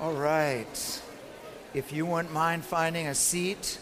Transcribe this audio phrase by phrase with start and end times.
[0.00, 1.02] All right.
[1.74, 3.76] If you wouldn't mind finding a seat.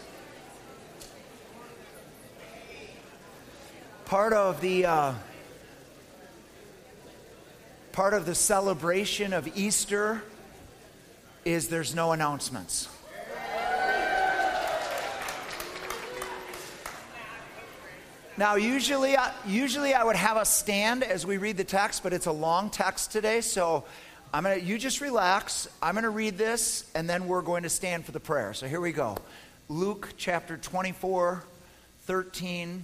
[4.03, 5.13] Part of the uh,
[7.93, 10.21] part of the celebration of Easter
[11.45, 12.89] is there's no announcements.
[18.35, 22.13] Now, usually, I, usually I would have us stand as we read the text, but
[22.13, 23.85] it's a long text today, so
[24.33, 24.57] I'm gonna.
[24.57, 25.67] You just relax.
[25.81, 28.53] I'm gonna read this, and then we're going to stand for the prayer.
[28.53, 29.17] So here we go.
[29.69, 31.43] Luke chapter 24,
[32.05, 32.83] 13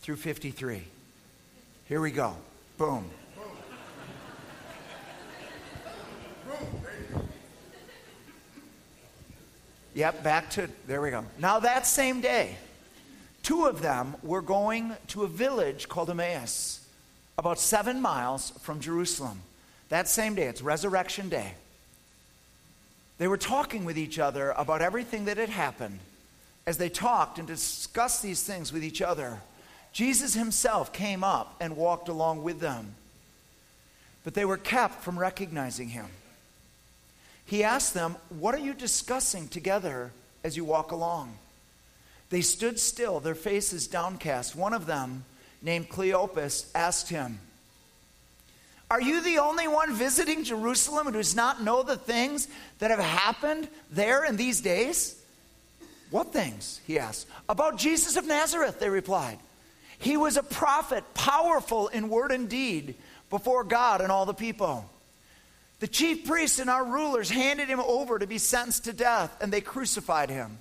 [0.00, 0.82] through 53.
[1.86, 2.34] Here we go.
[2.78, 3.10] Boom.
[9.94, 11.24] Yep, back to, there we go.
[11.38, 12.56] Now, that same day,
[13.42, 16.86] two of them were going to a village called Emmaus,
[17.36, 19.42] about seven miles from Jerusalem.
[19.92, 21.52] That same day, it's Resurrection Day.
[23.18, 25.98] They were talking with each other about everything that had happened.
[26.66, 29.42] As they talked and discussed these things with each other,
[29.92, 32.94] Jesus himself came up and walked along with them.
[34.24, 36.06] But they were kept from recognizing him.
[37.44, 40.10] He asked them, What are you discussing together
[40.42, 41.36] as you walk along?
[42.30, 44.56] They stood still, their faces downcast.
[44.56, 45.26] One of them,
[45.60, 47.40] named Cleopas, asked him,
[48.92, 52.46] Are you the only one visiting Jerusalem who does not know the things
[52.78, 55.18] that have happened there in these days?
[56.10, 56.78] What things?
[56.86, 57.26] He asked.
[57.48, 59.38] About Jesus of Nazareth, they replied.
[59.98, 62.94] He was a prophet, powerful in word and deed
[63.30, 64.84] before God and all the people.
[65.80, 69.50] The chief priests and our rulers handed him over to be sentenced to death, and
[69.50, 70.58] they crucified him.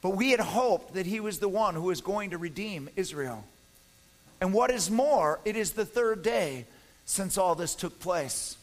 [0.00, 3.44] But we had hoped that he was the one who was going to redeem Israel.
[4.40, 6.66] And what is more, it is the third day
[7.04, 8.56] since all this took place.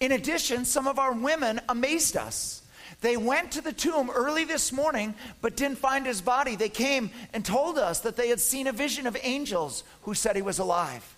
[0.00, 2.62] In addition, some of our women amazed us.
[3.00, 6.56] They went to the tomb early this morning, but didn't find his body.
[6.56, 10.34] They came and told us that they had seen a vision of angels who said
[10.34, 11.16] he was alive.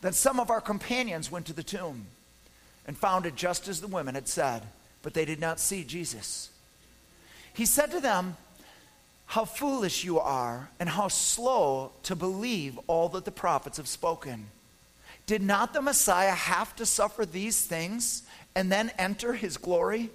[0.00, 2.06] Then some of our companions went to the tomb
[2.86, 4.62] and found it just as the women had said,
[5.02, 6.50] but they did not see Jesus.
[7.52, 8.36] He said to them,
[9.26, 14.46] How foolish you are, and how slow to believe all that the prophets have spoken.
[15.26, 18.22] Did not the Messiah have to suffer these things
[18.54, 20.10] and then enter his glory?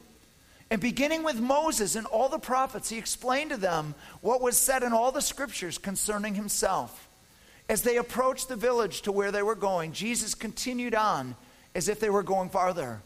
[0.69, 4.84] And beginning with Moses and all the prophets, he explained to them what was said
[4.84, 7.07] in all the scriptures concerning himself.
[7.69, 11.35] As they approached the village to where they were going, Jesus continued on
[11.73, 13.01] as if they were going farther.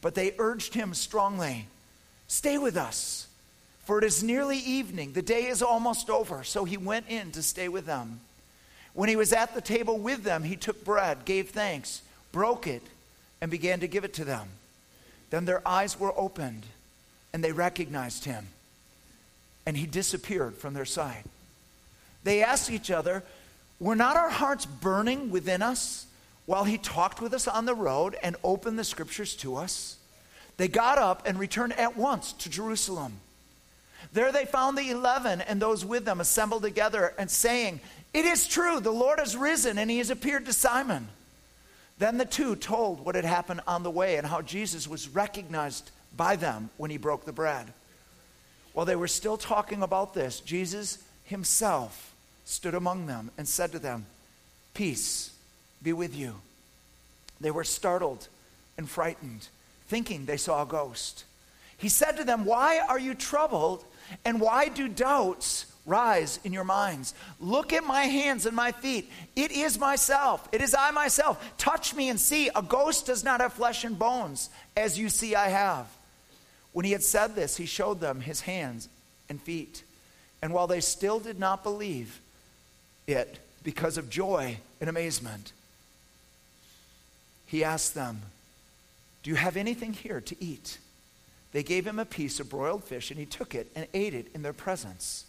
[0.00, 1.66] But they urged him strongly
[2.28, 3.26] Stay with us,
[3.84, 5.14] for it is nearly evening.
[5.14, 6.44] The day is almost over.
[6.44, 8.20] So he went in to stay with them.
[8.98, 12.82] When he was at the table with them, he took bread, gave thanks, broke it,
[13.40, 14.48] and began to give it to them.
[15.30, 16.66] Then their eyes were opened,
[17.32, 18.48] and they recognized him,
[19.64, 21.22] and he disappeared from their sight.
[22.24, 23.22] They asked each other,
[23.78, 26.06] Were not our hearts burning within us?
[26.46, 29.96] while he talked with us on the road and opened the scriptures to us.
[30.56, 33.20] They got up and returned at once to Jerusalem.
[34.12, 37.80] There they found the eleven and those with them assembled together and saying,
[38.14, 41.08] It is true, the Lord has risen and he has appeared to Simon.
[41.98, 45.90] Then the two told what had happened on the way and how Jesus was recognized
[46.16, 47.72] by them when he broke the bread.
[48.72, 52.14] While they were still talking about this, Jesus himself
[52.44, 54.06] stood among them and said to them,
[54.74, 55.34] Peace
[55.82, 56.36] be with you.
[57.40, 58.28] They were startled
[58.76, 59.48] and frightened,
[59.88, 61.24] thinking they saw a ghost.
[61.76, 63.84] He said to them, Why are you troubled,
[64.24, 67.14] and why do doubts rise in your minds?
[67.40, 69.10] Look at my hands and my feet.
[69.34, 70.48] It is myself.
[70.52, 71.42] It is I myself.
[71.58, 72.50] Touch me and see.
[72.54, 75.88] A ghost does not have flesh and bones, as you see I have.
[76.72, 78.88] When he had said this, he showed them his hands
[79.28, 79.82] and feet.
[80.42, 82.20] And while they still did not believe
[83.06, 85.52] it because of joy and amazement,
[87.46, 88.20] he asked them,
[89.22, 90.78] Do you have anything here to eat?
[91.52, 94.30] They gave him a piece of broiled fish, and he took it and ate it
[94.34, 95.24] in their presence.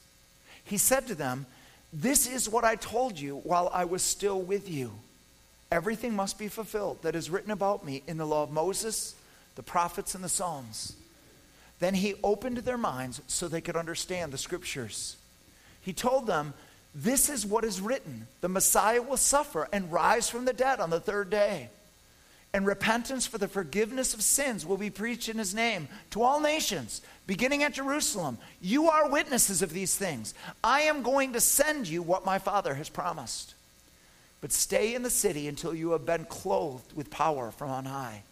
[0.69, 1.47] He said to them,
[1.91, 4.91] This is what I told you while I was still with you.
[5.71, 9.15] Everything must be fulfilled that is written about me in the law of Moses,
[9.55, 10.95] the prophets, and the Psalms.
[11.79, 15.17] Then he opened their minds so they could understand the scriptures.
[15.81, 16.53] He told them,
[16.93, 20.91] This is what is written the Messiah will suffer and rise from the dead on
[20.91, 21.69] the third day
[22.53, 26.39] and repentance for the forgiveness of sins will be preached in his name to all
[26.39, 28.39] nations, beginning at Jerusalem.
[28.59, 30.33] You are witnesses of these things.
[30.63, 33.53] I am going to send you what my Father has promised.
[34.41, 38.23] But stay in the city until you have been clothed with power from on high.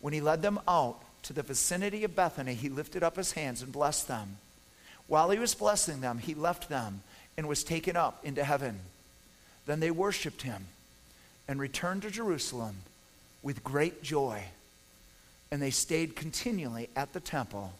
[0.00, 3.62] When he led them out to the vicinity of Bethany, he lifted up his hands
[3.62, 4.38] and blessed them.
[5.06, 7.02] While he was blessing them, he left them
[7.36, 8.80] and was taken up into heaven.
[9.66, 10.66] Then they worshiped him
[11.46, 12.76] and returned to Jerusalem
[13.42, 14.44] with great joy.
[15.50, 17.72] And they stayed continually at the temple,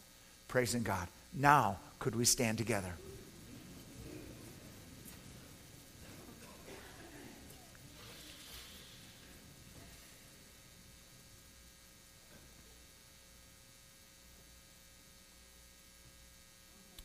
[0.49, 1.09] praising God.
[1.32, 2.94] Now, could we stand together?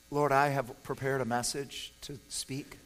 [0.10, 2.78] Lord, I have prepared a message to speak.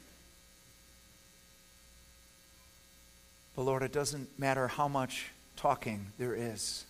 [3.55, 5.27] But Lord, it doesn't matter how much
[5.61, 6.85] talking there is.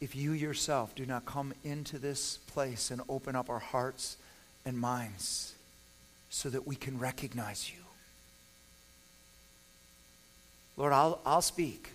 [0.00, 4.16] If you yourself do not come into this place and open up our hearts
[4.64, 5.54] and minds
[6.30, 7.80] so that we can recognize you.
[10.76, 11.90] Lord, I'll, I'll speak,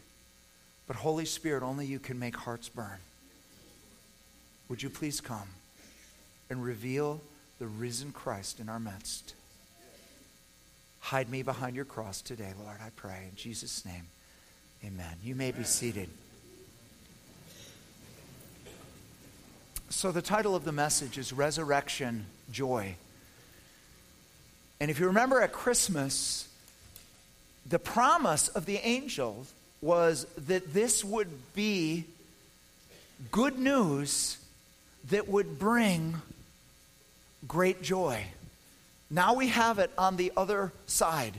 [0.88, 3.00] but Holy Spirit, only you can make hearts burn.
[4.68, 5.48] Would you please come
[6.50, 7.22] and reveal
[7.60, 9.36] the risen Christ in our midst?
[11.00, 13.28] Hide me behind your cross today, Lord, I pray.
[13.30, 14.04] In Jesus' name,
[14.84, 15.16] amen.
[15.24, 16.10] You may be seated.
[19.90, 22.96] So, the title of the message is Resurrection Joy.
[24.80, 26.48] And if you remember at Christmas,
[27.66, 29.48] the promise of the angel
[29.82, 32.06] was that this would be
[33.32, 34.38] good news
[35.10, 36.22] that would bring
[37.48, 38.24] great joy.
[39.10, 41.34] Now we have it on the other side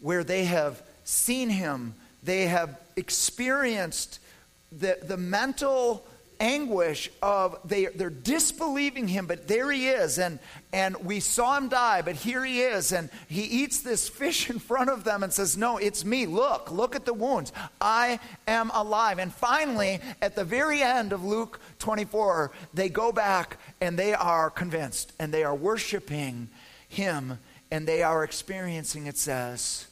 [0.00, 0.80] where they have
[1.10, 4.20] seen him, they have experienced
[4.72, 6.06] the, the mental
[6.38, 10.18] anguish of they, they're disbelieving him, but there he is.
[10.18, 10.38] And,
[10.72, 12.92] and we saw him die, but here he is.
[12.92, 16.26] And he eats this fish in front of them and says, No, it's me.
[16.26, 17.52] Look, look at the wounds.
[17.80, 18.18] I
[18.48, 19.18] am alive.
[19.18, 24.48] And finally, at the very end of Luke 24, they go back and they are
[24.50, 26.48] convinced and they are worshiping
[26.88, 27.38] him
[27.70, 29.86] and they are experiencing, it says,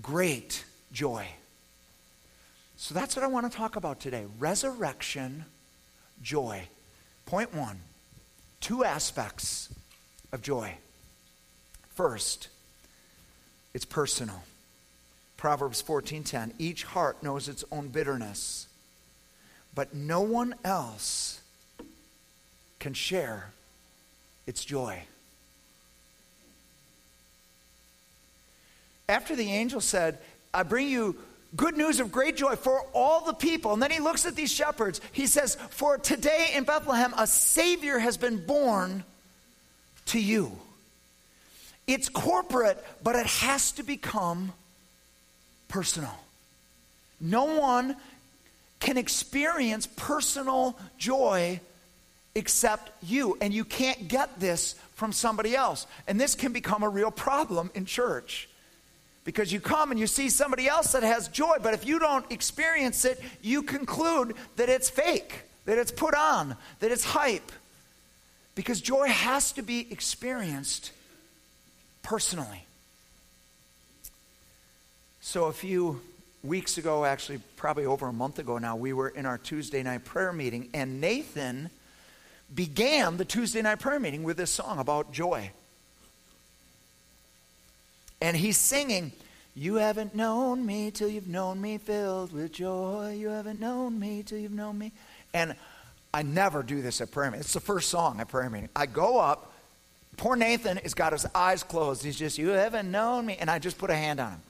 [0.00, 1.26] great joy.
[2.76, 5.44] So that's what I want to talk about today resurrection
[6.22, 6.68] joy.
[7.26, 7.80] Point one
[8.60, 9.68] two aspects
[10.32, 10.76] of joy.
[11.94, 12.48] First,
[13.74, 14.42] it's personal.
[15.36, 18.68] Proverbs 14:10 Each heart knows its own bitterness,
[19.74, 21.40] but no one else
[22.78, 23.52] can share
[24.46, 25.02] its joy.
[29.12, 30.16] After the angel said,
[30.54, 31.16] I bring you
[31.54, 33.74] good news of great joy for all the people.
[33.74, 35.02] And then he looks at these shepherds.
[35.12, 39.04] He says, For today in Bethlehem, a Savior has been born
[40.06, 40.50] to you.
[41.86, 44.54] It's corporate, but it has to become
[45.68, 46.18] personal.
[47.20, 47.96] No one
[48.80, 51.60] can experience personal joy
[52.34, 53.36] except you.
[53.42, 55.86] And you can't get this from somebody else.
[56.08, 58.48] And this can become a real problem in church.
[59.24, 62.30] Because you come and you see somebody else that has joy, but if you don't
[62.30, 67.52] experience it, you conclude that it's fake, that it's put on, that it's hype.
[68.54, 70.90] Because joy has to be experienced
[72.02, 72.66] personally.
[75.20, 76.00] So, a few
[76.42, 80.04] weeks ago, actually, probably over a month ago now, we were in our Tuesday night
[80.04, 81.70] prayer meeting, and Nathan
[82.52, 85.52] began the Tuesday night prayer meeting with this song about joy.
[88.22, 89.12] And he's singing,
[89.54, 93.16] You haven't known me till you've known me filled with joy.
[93.18, 94.92] You haven't known me till you've known me.
[95.34, 95.56] And
[96.14, 97.40] I never do this at prayer meeting.
[97.40, 98.68] It's the first song at prayer meeting.
[98.76, 99.52] I go up,
[100.16, 102.04] poor Nathan has got his eyes closed.
[102.04, 103.36] He's just, You haven't known me.
[103.40, 104.40] And I just put a hand on him.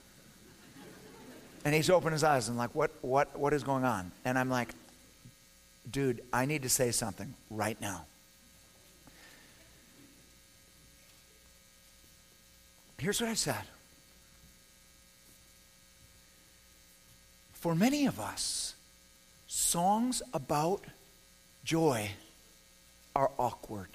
[1.65, 4.11] And he's opened his eyes and like, what, what, what is going on?
[4.25, 4.75] And I'm like,
[5.89, 8.05] dude, I need to say something right now.
[13.03, 13.63] Here's what I said.
[17.51, 18.75] For many of us,
[19.45, 20.85] songs about
[21.65, 22.11] joy
[23.13, 23.89] are awkward.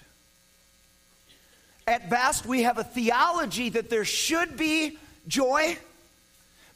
[1.87, 5.79] At best, we have a theology that there should be joy.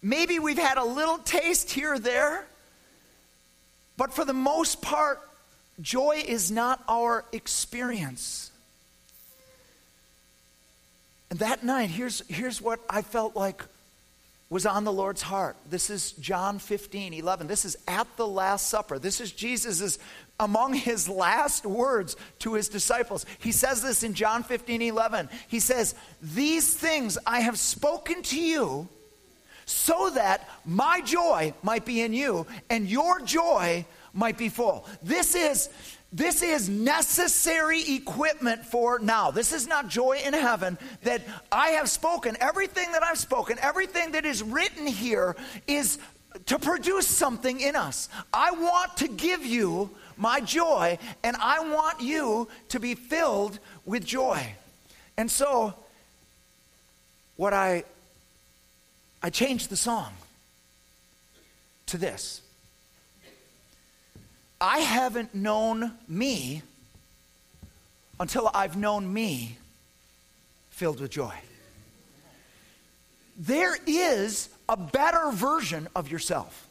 [0.00, 2.46] Maybe we've had a little taste here or there.
[3.98, 5.20] But for the most part,
[5.82, 8.51] joy is not our experience.
[11.42, 13.64] That night, here's, here's what I felt like
[14.48, 15.56] was on the Lord's heart.
[15.68, 17.48] This is John 15, 11.
[17.48, 19.00] This is at the Last Supper.
[19.00, 19.98] This is Jesus'
[20.38, 23.26] among his last words to his disciples.
[23.40, 25.28] He says this in John 15, 11.
[25.48, 28.88] He says, These things I have spoken to you
[29.66, 34.86] so that my joy might be in you and your joy might be full.
[35.02, 35.70] This is
[36.12, 39.30] this is necessary equipment for now.
[39.30, 42.36] This is not joy in heaven that I have spoken.
[42.40, 45.34] Everything that I've spoken, everything that is written here
[45.66, 45.98] is
[46.46, 48.10] to produce something in us.
[48.32, 54.04] I want to give you my joy, and I want you to be filled with
[54.04, 54.54] joy.
[55.16, 55.74] And so,
[57.36, 57.84] what I
[59.22, 60.12] I changed the song
[61.86, 62.42] to this.
[64.62, 66.62] I haven't known me
[68.20, 69.58] until I've known me
[70.70, 71.34] filled with joy.
[73.36, 76.68] There is a better version of yourself.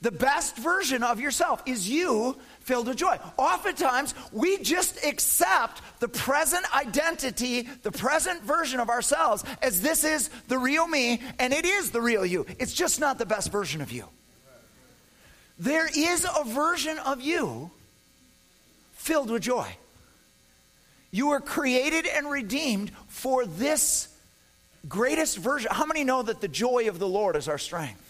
[0.00, 3.16] The best version of yourself is you filled with joy.
[3.36, 10.30] Oftentimes, we just accept the present identity, the present version of ourselves as this is
[10.48, 12.44] the real me, and it is the real you.
[12.58, 14.08] It's just not the best version of you.
[15.62, 17.70] There is a version of you
[18.94, 19.68] filled with joy.
[21.12, 24.08] You were created and redeemed for this
[24.88, 25.70] greatest version.
[25.70, 28.00] How many know that the joy of the Lord is our strength?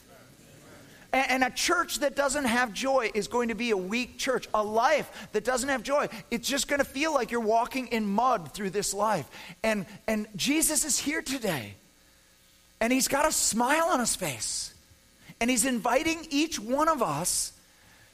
[1.13, 4.49] And, a church that doesn't have joy is going to be a weak church.
[4.55, 8.07] A life that doesn't have joy, it's just going to feel like you're walking in
[8.07, 9.29] mud through this life.
[9.63, 11.75] And, and Jesus is here today.
[12.81, 14.73] And he's got a smile on his face.
[15.43, 17.53] And he's inviting each one of us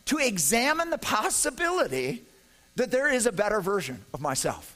[0.07, 2.23] to examine the possibility
[2.77, 4.75] that there is a better version of myself.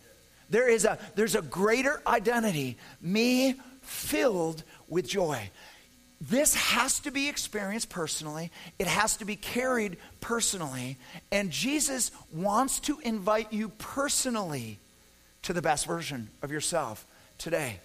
[0.51, 5.49] There is a, there's a greater identity, me filled with joy.
[6.21, 8.51] This has to be experienced personally.
[8.79, 10.99] It has to be carried personally.
[11.31, 14.79] And Jesus wants to invite you personally
[15.45, 17.07] to the best version of yourself
[17.39, 17.81] today.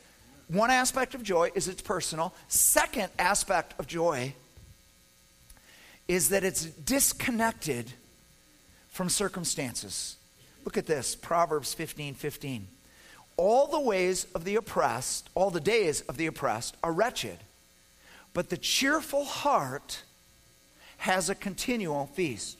[0.50, 2.34] One aspect of joy is it's personal.
[2.50, 4.34] Second aspect of joy
[6.08, 7.92] is that it's disconnected
[8.90, 10.18] from circumstances.
[10.66, 12.68] Look at this Proverbs 15 15.
[13.38, 17.38] All the ways of the oppressed, all the days of the oppressed are wretched
[18.38, 20.04] but the cheerful heart
[20.98, 22.60] has a continual feast.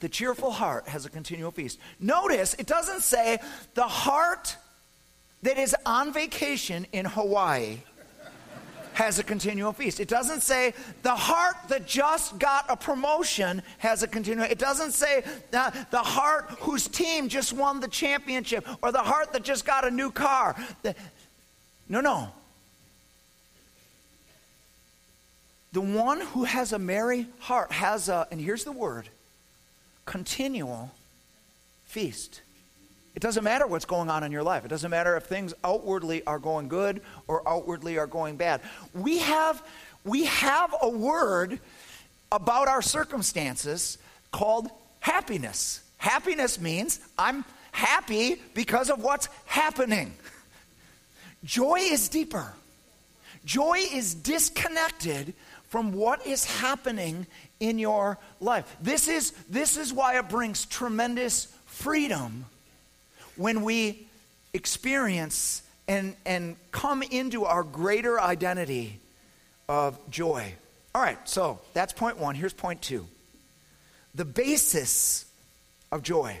[0.00, 1.78] The cheerful heart has a continual feast.
[2.00, 3.38] Notice it doesn't say
[3.74, 4.56] the heart
[5.44, 7.78] that is on vacation in Hawaii
[8.98, 10.00] has a continual feast.
[10.00, 10.74] It doesn't say
[11.04, 14.44] the heart that just got a promotion has a continual.
[14.50, 19.32] It doesn't say the, the heart whose team just won the championship or the heart
[19.34, 20.56] that just got a new car.
[20.82, 20.96] The,
[21.88, 22.30] no, no.
[25.72, 29.08] The one who has a merry heart has a, and here's the word,
[30.06, 30.90] continual
[31.84, 32.40] feast.
[33.18, 34.64] It doesn't matter what's going on in your life.
[34.64, 38.60] It doesn't matter if things outwardly are going good or outwardly are going bad.
[38.94, 39.60] We have,
[40.04, 41.58] we have a word
[42.30, 43.98] about our circumstances
[44.30, 44.70] called
[45.00, 45.80] happiness.
[45.96, 50.14] Happiness means I'm happy because of what's happening.
[51.42, 52.54] Joy is deeper.
[53.44, 55.34] Joy is disconnected
[55.70, 57.26] from what is happening
[57.58, 58.76] in your life.
[58.80, 62.44] This is, this is why it brings tremendous freedom
[63.38, 64.06] when we
[64.52, 69.00] experience and, and come into our greater identity
[69.68, 70.52] of joy.
[70.94, 72.34] All right, so that's point one.
[72.34, 73.06] Here's point two
[74.14, 75.24] the basis
[75.92, 76.38] of joy.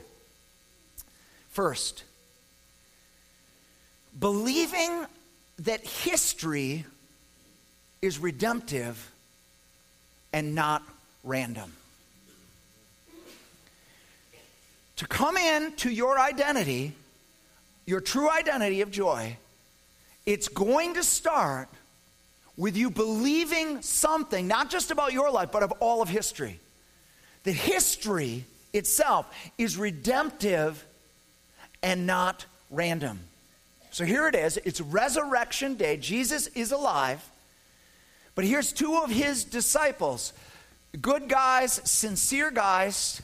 [1.50, 2.02] First,
[4.18, 5.06] believing
[5.60, 6.84] that history
[8.02, 9.10] is redemptive
[10.32, 10.82] and not
[11.24, 11.72] random.
[14.98, 16.92] To come in to your identity,
[17.86, 19.36] your true identity of joy,
[20.26, 21.68] it's going to start
[22.56, 26.58] with you believing something, not just about your life, but of all of history.
[27.44, 30.84] That history itself is redemptive
[31.80, 33.20] and not random.
[33.92, 35.96] So here it is it's resurrection day.
[35.96, 37.24] Jesus is alive.
[38.34, 40.32] But here's two of his disciples
[41.00, 43.22] good guys, sincere guys,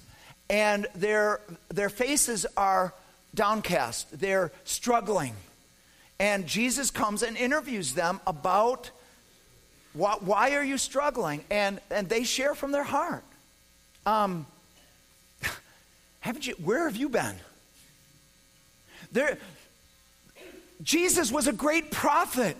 [0.48, 2.94] and their, their faces are
[3.34, 4.18] downcast.
[4.18, 5.34] They're struggling.
[6.18, 8.90] And Jesus comes and interviews them about
[9.92, 11.44] why, why are you struggling?
[11.50, 13.24] And, and they share from their heart.
[14.06, 14.46] Um,
[16.20, 17.36] haven't you, where have you been?
[19.12, 19.38] There,
[20.82, 22.56] Jesus was a great prophet.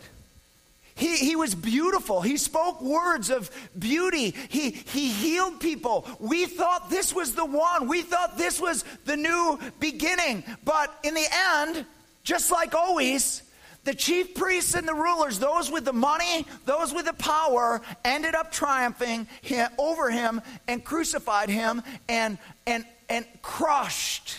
[0.96, 2.20] He, he was beautiful.
[2.22, 4.32] He spoke words of beauty.
[4.48, 6.06] He, he healed people.
[6.20, 7.88] We thought this was the one.
[7.88, 10.44] We thought this was the new beginning.
[10.64, 11.84] But in the end,
[12.22, 13.42] just like always,
[13.84, 18.34] The chief priests and the rulers, those with the money, those with the power, ended
[18.34, 24.36] up triumphing him, over him and crucified him and, and, and crushed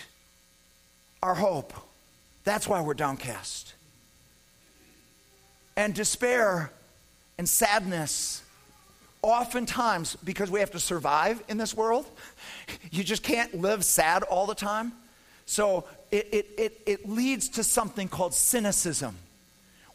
[1.22, 1.72] our hope.
[2.42, 3.74] That's why we're downcast.
[5.76, 6.70] And despair
[7.38, 8.42] and sadness,
[9.22, 12.06] oftentimes, because we have to survive in this world,
[12.90, 14.92] you just can't live sad all the time.
[15.44, 19.16] So it, it, it, it leads to something called cynicism,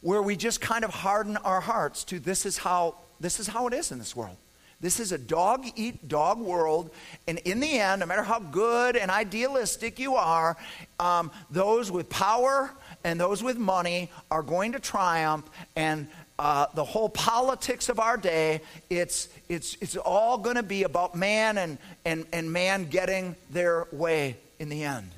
[0.00, 3.66] where we just kind of harden our hearts to this is how, this is how
[3.66, 4.36] it is in this world.
[4.80, 6.90] This is a dog eat dog world.
[7.28, 10.56] And in the end, no matter how good and idealistic you are,
[10.98, 12.72] um, those with power
[13.04, 15.48] and those with money are going to triumph.
[15.76, 20.82] And uh, the whole politics of our day, it's, it's, it's all going to be
[20.82, 25.10] about man and, and, and man getting their way in the end.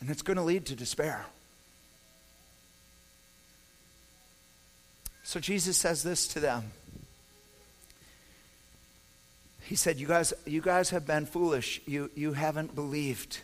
[0.00, 1.24] And it's going to lead to despair.
[5.22, 6.64] So Jesus says this to them.
[9.64, 11.80] He said, You guys, you guys have been foolish.
[11.86, 13.40] You, you haven't believed.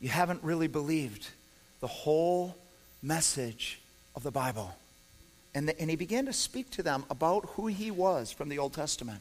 [0.00, 1.28] You haven't really believed
[1.80, 2.56] the whole
[3.02, 3.80] message
[4.16, 4.74] of the Bible.
[5.54, 8.58] And, the, and he began to speak to them about who he was from the
[8.58, 9.20] Old Testament.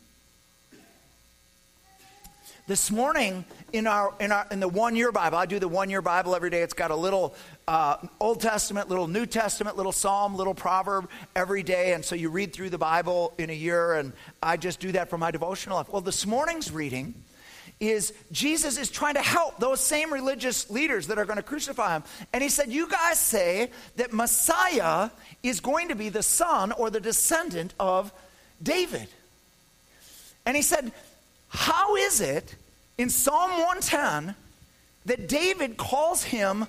[2.66, 3.44] This morning
[3.74, 6.34] in our in our in the one year Bible, I do the one year Bible
[6.34, 6.62] every day.
[6.62, 7.36] It's got a little
[7.68, 12.30] uh, Old Testament, little New Testament, little Psalm, little proverb every day, and so you
[12.30, 13.96] read through the Bible in a year.
[13.96, 15.90] And I just do that for my devotional life.
[15.90, 17.16] Well, this morning's reading
[17.82, 21.98] is Jesus is trying to help those same religious leaders that are going to crucify
[21.98, 22.06] him.
[22.32, 25.10] And he said, You guys say that Messiah
[25.44, 28.14] is going to be the son or the descendant of
[28.62, 29.10] David.
[30.46, 30.92] And he said,
[31.54, 32.56] how is it
[32.98, 34.36] in Psalm 110
[35.06, 36.66] that David calls him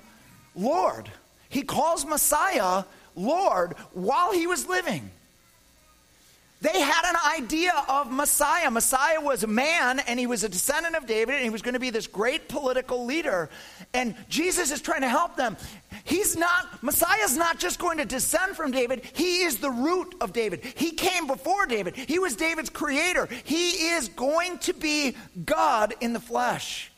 [0.55, 1.09] Lord?
[1.49, 2.83] He calls Messiah
[3.15, 5.09] Lord while he was living.
[6.61, 8.71] They had an idea of Messiah.
[8.71, 11.73] Messiah was a man and he was a descendant of David and he was going
[11.73, 13.49] to be this great political leader.
[13.93, 15.57] And Jesus is trying to help them.
[16.05, 20.33] He's not, Messiah's not just going to descend from David, he is the root of
[20.33, 20.63] David.
[20.63, 23.27] He came before David, he was David's creator.
[23.43, 25.15] He is going to be
[25.45, 26.91] God in the flesh.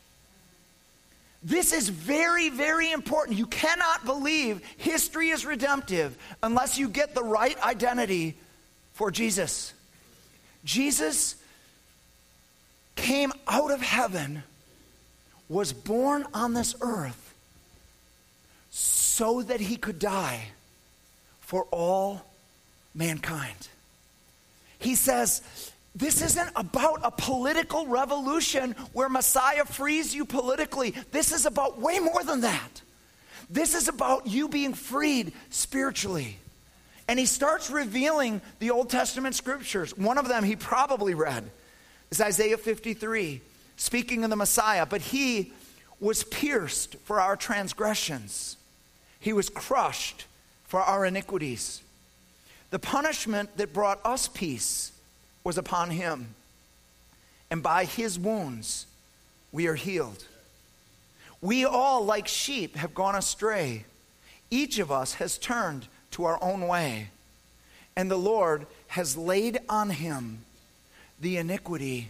[1.44, 3.38] This is very, very important.
[3.38, 8.38] You cannot believe history is redemptive unless you get the right identity
[8.98, 9.74] for Jesus.
[10.66, 11.36] Jesus
[12.96, 14.42] came out of heaven,
[15.48, 17.36] was born on this earth
[18.72, 20.46] so that he could die
[21.42, 22.24] for all
[22.96, 23.68] mankind.
[24.80, 25.44] He says,
[25.96, 30.96] this isn't about a political revolution where Messiah frees you politically.
[31.12, 32.82] This is about way more than that.
[33.48, 36.40] This is about you being freed spiritually.
[37.08, 39.98] And he starts revealing the Old Testament scriptures.
[39.98, 41.50] One of them he probably read
[42.12, 43.42] is Isaiah 53,
[43.78, 44.86] speaking of the Messiah.
[44.86, 45.54] But he
[46.00, 48.58] was pierced for our transgressions,
[49.20, 50.26] he was crushed
[50.66, 51.82] for our iniquities.
[52.70, 54.92] The punishment that brought us peace
[55.44, 56.36] was upon him,
[57.50, 58.86] and by his wounds
[59.54, 60.26] we are healed.
[61.42, 63.86] We all, like sheep, have gone astray.
[64.50, 67.10] Each of us has turned to our own way.
[67.96, 70.40] And the Lord has laid on him
[71.20, 72.10] the iniquity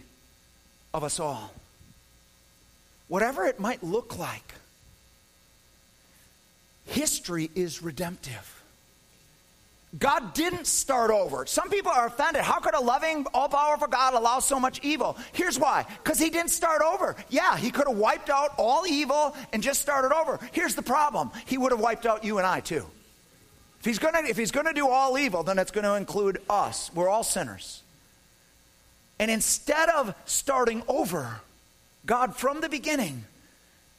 [0.92, 1.52] of us all.
[3.08, 4.54] Whatever it might look like,
[6.86, 8.54] history is redemptive.
[9.98, 11.46] God didn't start over.
[11.46, 12.42] Some people are offended.
[12.42, 15.16] How could a loving, all powerful God allow so much evil?
[15.32, 17.16] Here's why because He didn't start over.
[17.30, 20.38] Yeah, He could have wiped out all evil and just started over.
[20.52, 22.84] Here's the problem He would have wiped out you and I too.
[23.80, 25.94] If he's going to if he's going to do all evil, then it's going to
[25.94, 26.90] include us.
[26.94, 27.82] We're all sinners.
[29.18, 31.40] And instead of starting over,
[32.06, 33.24] God from the beginning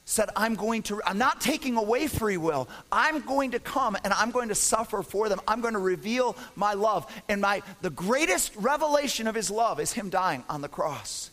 [0.06, 2.68] said, I'm going to, I'm not taking away free will.
[2.92, 5.40] I'm going to come and I'm going to suffer for them.
[5.48, 7.06] I'm going to reveal my love.
[7.30, 11.30] And my the greatest revelation of his love is him dying on the cross.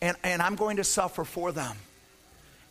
[0.00, 1.76] And, and I'm going to suffer for them.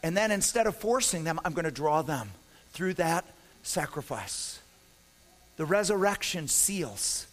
[0.04, 2.30] And then instead of forcing them, I'm going to draw them
[2.72, 3.26] through that
[3.64, 4.60] sacrifice.
[5.58, 7.28] The resurrection seals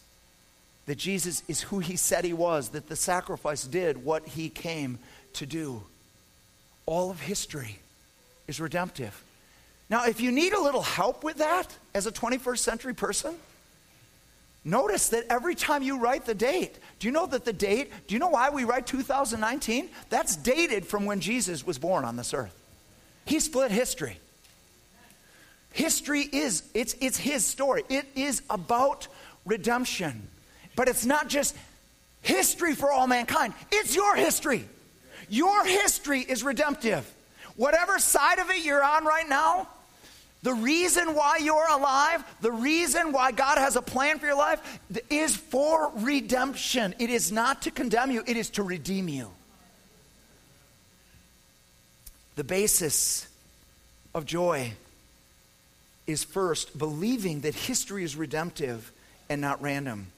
[0.86, 4.98] that Jesus is who he said he was, that the sacrifice did what he came
[5.34, 5.82] to do.
[6.86, 7.78] All of history
[8.46, 9.22] is redemptive.
[9.90, 13.34] Now, if you need a little help with that as a 21st century person,
[14.68, 18.14] Notice that every time you write the date, do you know that the date, do
[18.14, 19.88] you know why we write 2019?
[20.10, 22.54] That's dated from when Jesus was born on this earth.
[23.24, 24.18] He split history.
[25.78, 27.84] History is, it's, it's his story.
[27.88, 29.06] It is about
[29.46, 30.26] redemption.
[30.74, 31.56] But it's not just
[32.20, 34.64] history for all mankind, it's your history.
[35.28, 37.08] Your history is redemptive.
[37.54, 39.68] Whatever side of it you're on right now,
[40.42, 44.80] the reason why you're alive, the reason why God has a plan for your life
[45.08, 46.92] is for redemption.
[46.98, 49.30] It is not to condemn you, it is to redeem you.
[52.34, 53.28] The basis
[54.12, 54.72] of joy
[56.08, 58.90] is first believing that history is redemptive
[59.28, 60.08] and not random.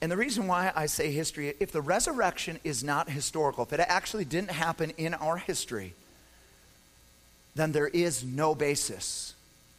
[0.00, 3.80] And the reason why I say history, if the resurrection is not historical, if it
[3.80, 5.94] actually didn't happen in our history,
[7.54, 9.34] then there is no basis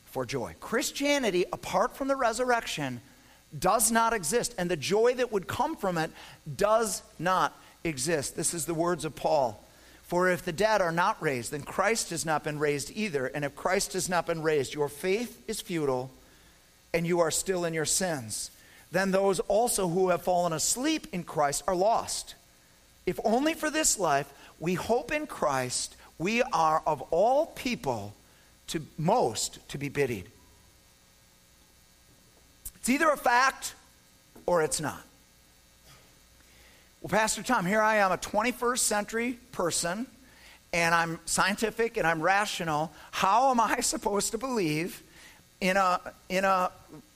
[0.06, 0.56] for joy.
[0.60, 3.02] Christianity, apart from the resurrection,
[3.58, 6.12] does not exist, and the joy that would come from it
[6.56, 8.36] does not exist.
[8.36, 9.64] This is the words of Paul.
[10.08, 13.28] For if the dead are not raised, then Christ has not been raised either.
[13.28, 16.10] And if Christ has not been raised, your faith is futile,
[16.94, 18.50] and you are still in your sins.
[18.92, 22.36] Then those also who have fallen asleep in Christ are lost.
[23.06, 28.14] If only for this life we hope in Christ, we are of all people
[28.68, 30.26] to most to be pitied.
[32.78, 33.76] It's either a fact
[34.46, 35.07] or it's not.
[37.10, 40.08] Well, Pastor Tom, here I am, a 21st century person,
[40.74, 42.92] and I'm scientific and I'm rational.
[43.12, 45.02] How am I supposed to believe
[45.62, 46.70] in a, in a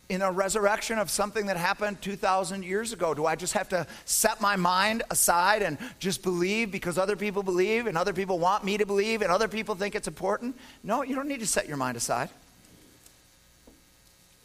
[0.08, 3.14] in a resurrection of something that happened 2,000 years ago?
[3.14, 7.44] Do I just have to set my mind aside and just believe because other people
[7.44, 10.58] believe and other people want me to believe and other people think it's important?
[10.86, 12.30] No, you don't need to set your mind aside.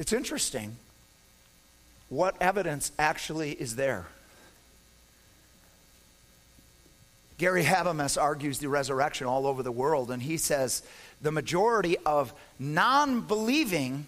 [0.01, 0.75] It's interesting
[2.09, 4.07] what evidence actually is there.
[7.38, 10.83] Gary Habermas argues the resurrection all over the world, and he says
[11.20, 14.07] the majority of non believing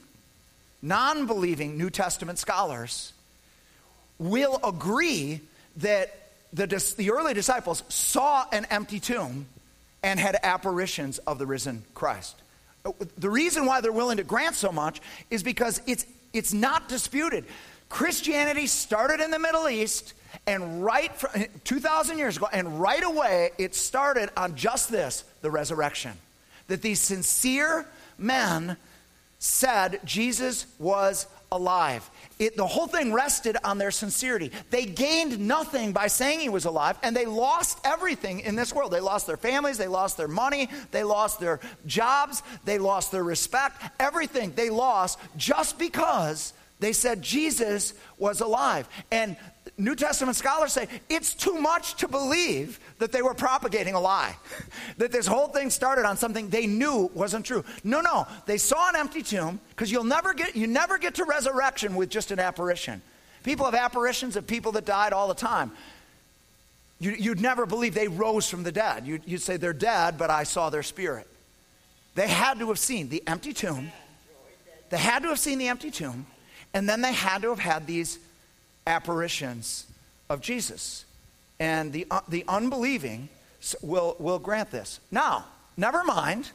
[0.80, 3.12] non believing New Testament scholars
[4.18, 5.40] will agree
[5.78, 6.14] that
[6.52, 9.46] the, the early disciples saw an empty tomb
[10.02, 12.36] and had apparitions of the risen Christ.
[13.18, 17.44] The reason why they're willing to grant so much is because it's, it's not disputed.
[17.88, 20.14] Christianity started in the Middle East,
[20.46, 25.50] and right from 2,000 years ago, and right away, it started on just this the
[25.50, 26.12] resurrection.
[26.68, 27.86] That these sincere
[28.18, 28.76] men
[29.38, 32.08] said Jesus was alive.
[32.38, 34.52] It, the whole thing rested on their sincerity.
[34.70, 38.92] They gained nothing by saying he was alive, and they lost everything in this world.
[38.92, 43.24] They lost their families, they lost their money, they lost their jobs, they lost their
[43.24, 48.88] respect, everything they lost just because they said Jesus was alive.
[49.10, 49.36] And
[49.78, 54.36] New Testament scholars say it's too much to believe that they were propagating a lie,
[54.98, 57.64] that this whole thing started on something they knew wasn't true.
[57.84, 61.24] No, no, they saw an empty tomb because you'll never get you never get to
[61.24, 63.00] resurrection with just an apparition.
[63.44, 65.70] People have apparitions of people that died all the time.
[67.00, 69.06] You, would never believe they rose from the dead.
[69.06, 71.28] You'd, you'd say they're dead, but I saw their spirit.
[72.16, 73.92] They had to have seen the empty tomb.
[74.90, 76.26] They had to have seen the empty tomb,
[76.74, 78.18] and then they had to have had these
[78.88, 79.86] apparitions
[80.28, 81.04] of Jesus.
[81.60, 83.28] And the, uh, the unbelieving
[83.82, 85.00] will, will grant this.
[85.10, 85.44] Now,
[85.76, 86.50] never mind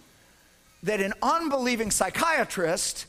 [0.84, 3.06] that an unbelieving psychiatrist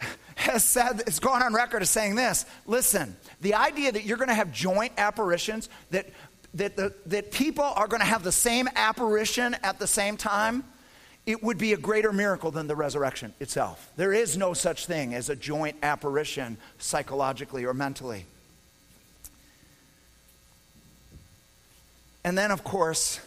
[0.36, 4.28] has said, it's gone on record as saying this listen, the idea that you're going
[4.28, 6.08] to have joint apparitions, that,
[6.54, 10.64] that, the, that people are going to have the same apparition at the same time,
[11.26, 13.92] it would be a greater miracle than the resurrection itself.
[13.96, 18.26] There is no such thing as a joint apparition psychologically or mentally.
[22.24, 23.20] And then, of course,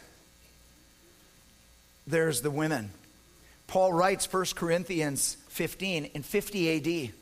[2.07, 2.91] there's the women.
[3.67, 7.13] Paul writes 1 Corinthians 15 in 50 AD.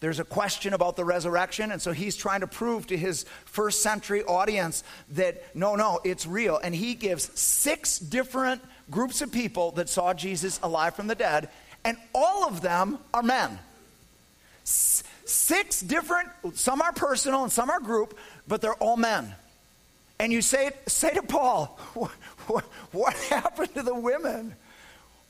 [0.00, 3.80] There's a question about the resurrection, and so he's trying to prove to his first
[3.80, 6.58] century audience that no, no, it's real.
[6.58, 8.60] And he gives six different
[8.90, 11.48] groups of people that saw Jesus alive from the dead,
[11.84, 13.58] and all of them are men.
[14.64, 19.34] Six different, some are personal and some are group, but they're all men.
[20.18, 22.10] And you say, say to Paul, what,
[22.46, 24.54] what, what happened to the women?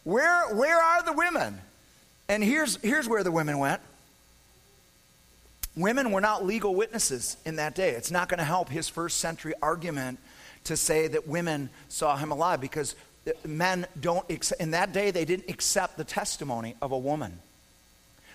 [0.05, 1.61] Where, where are the women?
[2.29, 3.81] And here's, here's where the women went.
[5.77, 7.91] Women were not legal witnesses in that day.
[7.91, 10.21] It's not going to help his first century argument
[10.65, 12.95] to say that women saw him alive because
[13.45, 14.25] men don't,
[14.61, 17.39] in that day, they didn't accept the testimony of a woman.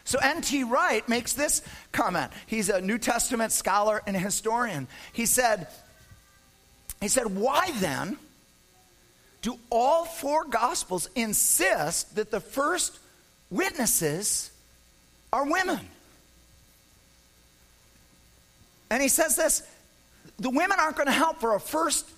[0.03, 0.63] So N.T.
[0.63, 2.31] Wright makes this comment.
[2.47, 4.87] He's a New Testament scholar and historian.
[5.13, 5.67] He said,
[7.01, 8.17] he said, why then
[9.41, 12.99] do all four gospels insist that the first
[13.49, 14.51] witnesses
[15.31, 15.79] are women?
[18.89, 19.63] And he says this
[20.37, 22.09] the women aren't going to help for a first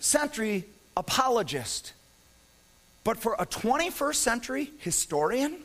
[0.00, 0.64] century
[0.96, 1.92] apologist,
[3.04, 5.58] but for a 21st century historian,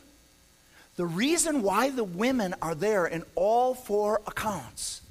[0.95, 5.01] the reason why the women are there in all four accounts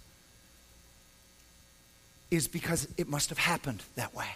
[2.30, 4.28] is because it must have happened that way.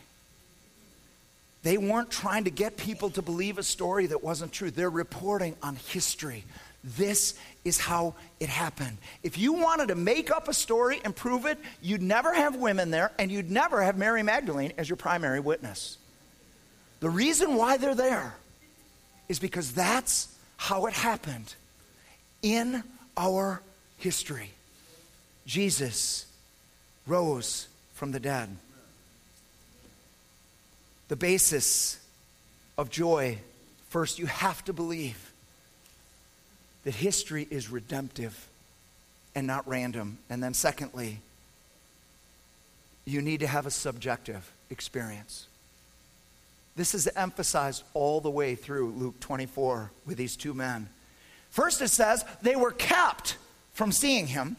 [1.63, 4.71] They weren't trying to get people to believe a story that wasn't true.
[4.71, 6.45] They're reporting on history.
[6.83, 8.97] This is how it happened.
[9.23, 12.91] If you wanted to make up a story and prove it, you'd never have women
[12.91, 15.99] there and you'd never have Mary Magdalene as your primary witness.
[17.01, 18.35] The reason why they're there
[19.29, 21.55] is because that's how it happened
[22.43, 22.83] in
[23.17, 23.61] our
[23.99, 24.51] history.
[25.45, 26.27] Jesus
[27.07, 27.69] rose
[28.01, 28.49] from the dead.
[31.09, 31.99] The basis
[32.79, 33.37] of joy
[33.91, 35.35] first, you have to believe
[36.85, 38.49] that history is redemptive
[39.35, 40.17] and not random.
[40.31, 41.19] And then, secondly,
[43.05, 45.47] you need to have a subjective experience.
[46.77, 50.89] This is emphasized all the way through Luke 24 with these two men.
[51.51, 53.37] First, it says they were kept
[53.75, 54.57] from seeing him.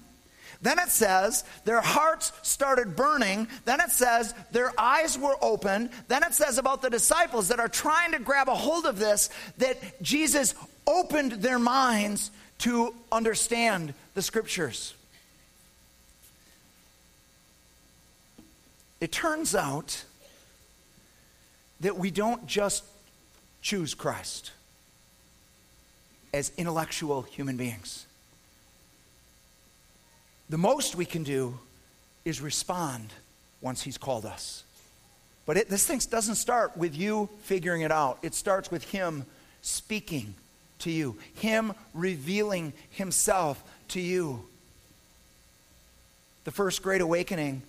[0.62, 3.47] Then it says their hearts started burning.
[3.65, 5.89] Then it says their eyes were opened.
[6.08, 9.30] Then it says about the disciples that are trying to grab a hold of this
[9.58, 10.54] that Jesus
[10.86, 14.93] opened their minds to understand the scriptures.
[19.00, 20.04] It turns out
[21.80, 22.84] that we don't just
[23.63, 24.52] choose Christ
[26.32, 28.06] as intellectual human beings.
[30.51, 31.57] The most we can do
[32.25, 33.13] is respond
[33.61, 34.65] once He's called us.
[35.45, 39.25] But it, this thing doesn't start with you figuring it out, it starts with Him
[39.61, 40.35] speaking
[40.79, 44.43] to you, Him revealing Himself to you.
[46.43, 47.61] The first Great Awakening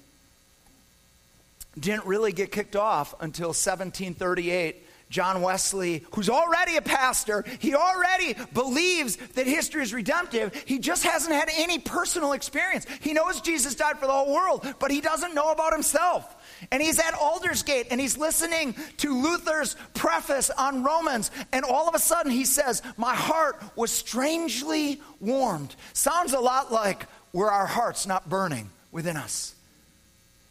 [1.78, 8.35] didn't really get kicked off until 1738 John Wesley, who's already a pastor, he already
[8.55, 10.55] believes that history is redemptive.
[10.66, 12.87] He just hasn't had any personal experience.
[13.01, 16.35] He knows Jesus died for the whole world, but he doesn't know about himself.
[16.70, 21.31] And he's at Aldersgate and he's listening to Luther's preface on Romans.
[21.53, 25.77] And all of a sudden he says, My heart was strangely warmed.
[25.92, 29.55] Sounds a lot like were our hearts not burning within us.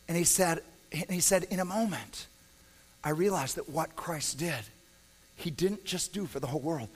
[0.07, 0.61] And he said,
[1.09, 2.27] he said, in a moment,
[3.03, 4.63] I realized that what Christ did,
[5.35, 6.89] he didn't just do for the whole world,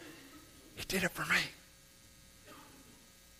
[0.75, 1.39] he did it for me.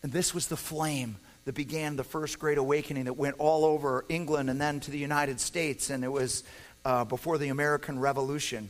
[0.04, 4.06] And this was the flame that began the first great awakening that went all over
[4.10, 6.43] England and then to the United States, and it was
[6.84, 8.69] uh, before the American Revolution.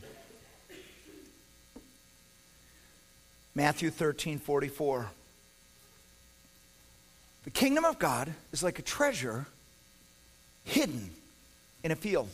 [3.54, 5.10] Matthew 13 44.
[7.44, 9.46] The kingdom of God is like a treasure
[10.64, 11.10] hidden
[11.84, 12.28] in a field.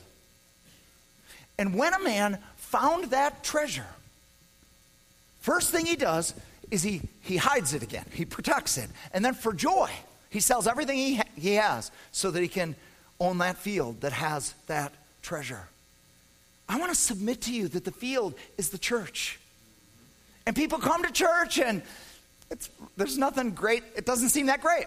[1.59, 3.87] And when a man found that treasure,
[5.41, 6.35] first thing he does
[6.71, 8.89] is he, he hides it again, he protects it.
[9.13, 9.91] And then for joy,
[10.31, 12.75] he sells everything he, ha- he has so that he can
[13.21, 15.69] own that field that has that treasure.
[16.69, 19.39] I want to submit to you that the field is the church.
[20.47, 21.83] And people come to church and
[22.97, 24.87] there's nothing great, it doesn't seem that great.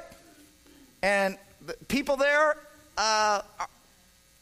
[1.04, 2.58] And the people there
[2.98, 3.42] uh,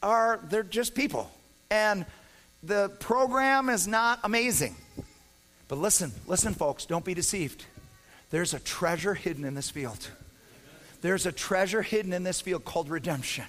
[0.02, 1.30] are, they're just people
[1.70, 2.06] and
[2.62, 4.74] the program is not amazing.
[5.68, 7.64] But listen, listen, folks, don't be deceived.
[8.30, 10.08] There's a treasure hidden in this field.
[11.00, 13.44] There's a treasure hidden in this field called redemption.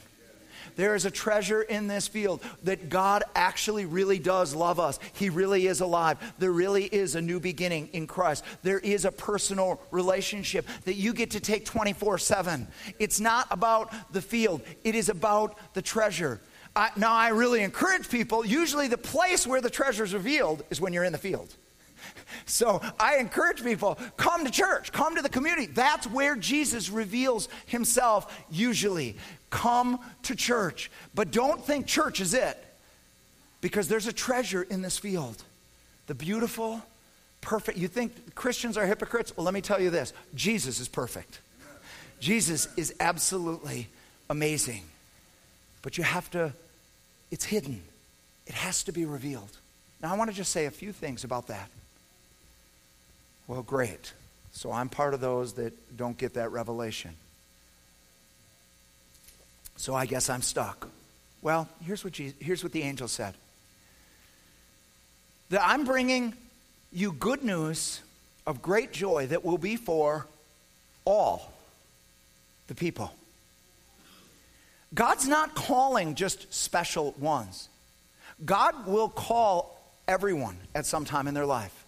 [0.76, 5.00] There is a treasure in this field that God actually really does love us.
[5.14, 6.18] He really is alive.
[6.38, 8.44] There really is a new beginning in Christ.
[8.62, 12.68] There is a personal relationship that you get to take 24 7.
[13.00, 16.42] It's not about the field, it is about the treasure.
[16.76, 20.82] I, now, I really encourage people, usually the place where the treasure is revealed is
[20.82, 21.54] when you're in the field.
[22.48, 25.68] So I encourage people come to church, come to the community.
[25.68, 29.16] That's where Jesus reveals himself usually.
[29.50, 30.92] Come to church.
[31.16, 32.64] But don't think church is it
[33.62, 35.42] because there's a treasure in this field.
[36.08, 36.82] The beautiful,
[37.42, 37.78] perfect.
[37.78, 39.36] You think Christians are hypocrites?
[39.36, 41.40] Well, let me tell you this Jesus is perfect.
[42.20, 43.88] Jesus is absolutely
[44.30, 44.84] amazing.
[45.82, 46.54] But you have to
[47.32, 47.82] it's hidden,
[48.46, 49.58] it has to be revealed.
[50.02, 51.70] Now, I want to just say a few things about that.
[53.48, 54.14] Well, great.
[54.52, 57.12] So I'm part of those that don't get that revelation.
[59.78, 60.88] So I guess I'm stuck.
[61.42, 63.36] Well, here's what, Jesus, here's what the angel said
[65.50, 66.34] that I'm bringing
[66.92, 68.02] you good news
[68.48, 70.26] of great joy that will be for
[71.04, 71.52] all
[72.68, 73.12] the people.
[74.96, 77.70] God's not calling just special ones.
[78.44, 79.78] God will call
[80.08, 81.86] everyone at some time in their life.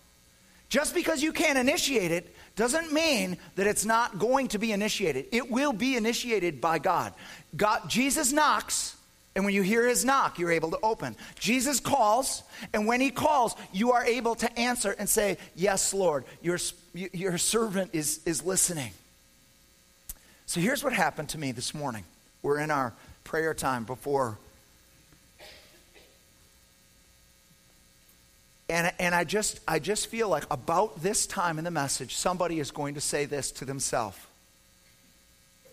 [0.69, 5.27] Just because you can't initiate it doesn't mean that it's not going to be initiated.
[5.31, 7.13] It will be initiated by God.
[7.55, 8.95] God Jesus knocks,
[9.35, 11.15] and when you hear his knock, you're able to open.
[11.39, 12.43] Jesus calls,
[12.73, 16.57] and when he calls, you are able to answer and say, Yes, Lord, your,
[16.93, 18.91] your servant is, is listening.
[20.47, 22.03] So here's what happened to me this morning.
[22.41, 24.37] We're in our prayer time before
[28.69, 32.59] And, and I, just, I just feel like about this time in the message, somebody
[32.59, 34.17] is going to say this to themselves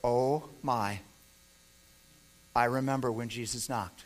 [0.03, 1.01] Oh my,
[2.55, 4.05] I remember when Jesus knocked.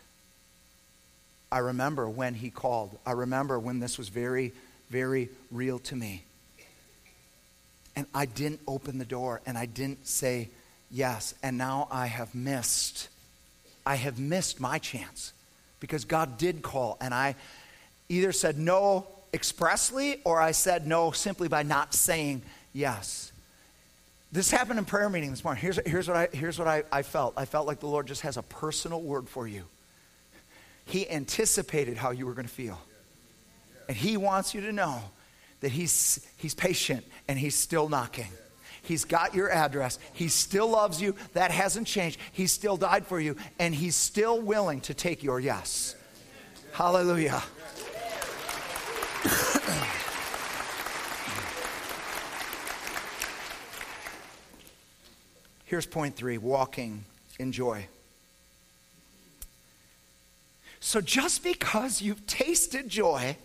[1.50, 2.96] I remember when he called.
[3.04, 4.52] I remember when this was very,
[4.90, 6.24] very real to me.
[7.96, 10.50] And I didn't open the door and I didn't say
[10.90, 11.34] yes.
[11.42, 13.08] And now I have missed.
[13.86, 15.32] I have missed my chance
[15.80, 17.36] because God did call and I
[18.08, 23.32] either said no expressly or I said no simply by not saying yes.
[24.30, 25.60] This happened in prayer meeting this morning.
[25.62, 28.22] Here's, here's what, I, here's what I, I felt I felt like the Lord just
[28.22, 29.64] has a personal word for you.
[30.84, 32.78] He anticipated how you were going to feel.
[33.88, 35.00] And He wants you to know
[35.60, 38.28] that He's, he's patient and He's still knocking.
[38.88, 39.98] He's got your address.
[40.14, 41.14] He still loves you.
[41.34, 42.18] That hasn't changed.
[42.32, 45.94] He still died for you, and He's still willing to take your yes.
[46.72, 47.42] Hallelujah.
[55.66, 57.04] Here's point three walking
[57.38, 57.88] in joy.
[60.80, 63.36] So, just because you've tasted joy,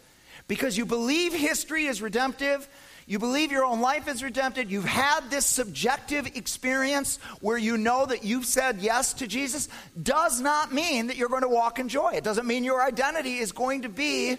[0.47, 2.65] because you believe history is redemptive,
[3.05, 8.05] you believe your own life is redempted, you've had this subjective experience where you know
[8.05, 9.67] that you've said yes to Jesus,
[10.01, 12.13] does not mean that you're going to walk in joy.
[12.13, 14.37] It doesn't mean your identity is going to be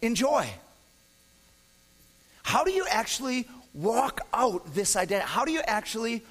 [0.00, 0.48] in joy.
[2.42, 5.28] How do you actually walk out this identity?
[5.28, 6.22] How do you actually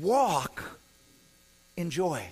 [0.00, 0.78] walk
[1.76, 2.26] in joy?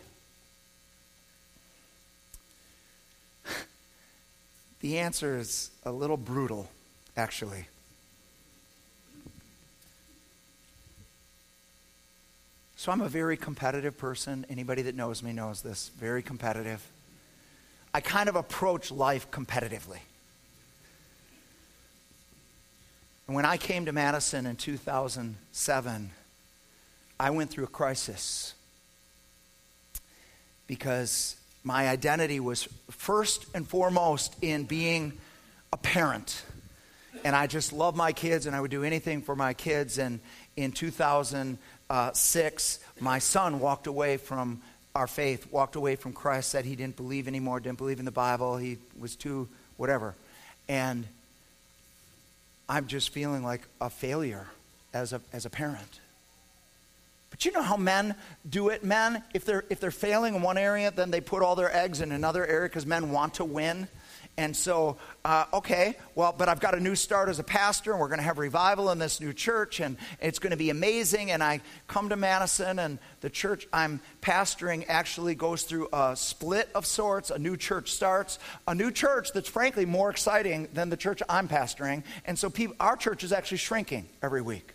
[4.80, 6.70] The answer is a little brutal,
[7.14, 7.66] actually.
[12.80, 14.46] So I'm a very competitive person.
[14.48, 15.90] Anybody that knows me knows this.
[15.98, 16.82] Very competitive.
[17.92, 19.98] I kind of approach life competitively.
[23.26, 26.10] And when I came to Madison in 2007,
[27.20, 28.54] I went through a crisis
[30.66, 35.12] because my identity was first and foremost in being
[35.70, 36.44] a parent.
[37.26, 39.98] And I just love my kids and I would do anything for my kids.
[39.98, 40.20] And
[40.56, 40.72] in
[41.90, 44.62] Uh, 2006, my son walked away from
[44.94, 48.12] our faith, walked away from Christ, said he didn't believe anymore, didn't believe in the
[48.12, 50.14] Bible, he was too whatever.
[50.68, 51.05] And
[52.68, 54.46] I'm just feeling like a failure
[54.94, 55.98] as a, as a parent.
[57.31, 58.14] But you know how men
[58.48, 58.85] do it?
[58.85, 62.00] Men, if they're, if they're failing in one area, then they put all their eggs
[62.00, 63.88] in another area because men want to win.
[64.36, 68.00] And so, uh, okay, well, but I've got a new start as a pastor, and
[68.00, 71.30] we're going to have revival in this new church, and it's going to be amazing.
[71.30, 76.70] And I come to Madison, and the church I'm pastoring actually goes through a split
[76.74, 77.30] of sorts.
[77.30, 81.46] A new church starts, a new church that's frankly more exciting than the church I'm
[81.46, 82.02] pastoring.
[82.24, 84.72] And so, people, our church is actually shrinking every week.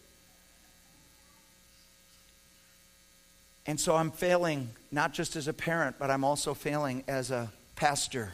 [3.65, 7.51] And so, I'm failing not just as a parent, but I'm also failing as a
[7.75, 8.33] pastor.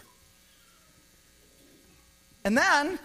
[2.43, 2.99] And then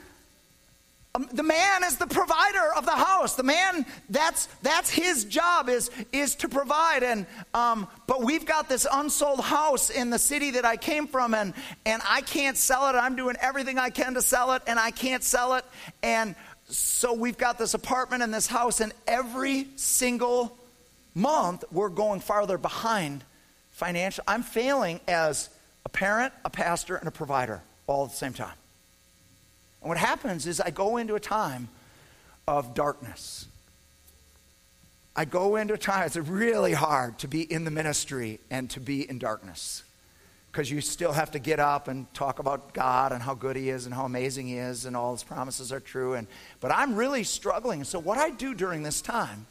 [1.16, 3.36] um, the man is the provider of the house.
[3.36, 7.02] The man, that's, that's his job is, is to provide.
[7.02, 11.32] And, um, but we've got this unsold house in the city that I came from,
[11.32, 11.54] and,
[11.86, 12.98] and I can't sell it.
[12.98, 15.64] I'm doing everything I can to sell it, and I can't sell it.
[16.02, 16.34] And
[16.68, 20.54] so we've got this apartment and this house, and every single
[21.14, 23.24] month we're going farther behind
[23.70, 24.22] financial.
[24.28, 25.48] I'm failing as
[25.86, 28.52] a parent, a pastor, and a provider all at the same time.
[29.80, 31.68] And what happens is I go into a time
[32.46, 33.46] of darkness.
[35.14, 38.80] I go into a time, it's really hard to be in the ministry and to
[38.80, 39.82] be in darkness
[40.56, 43.68] because you still have to get up and talk about God and how good He
[43.68, 46.14] is and how amazing He is and all His promises are true.
[46.14, 46.26] And,
[46.60, 47.84] but I'm really struggling.
[47.84, 49.46] So, what I do during this time,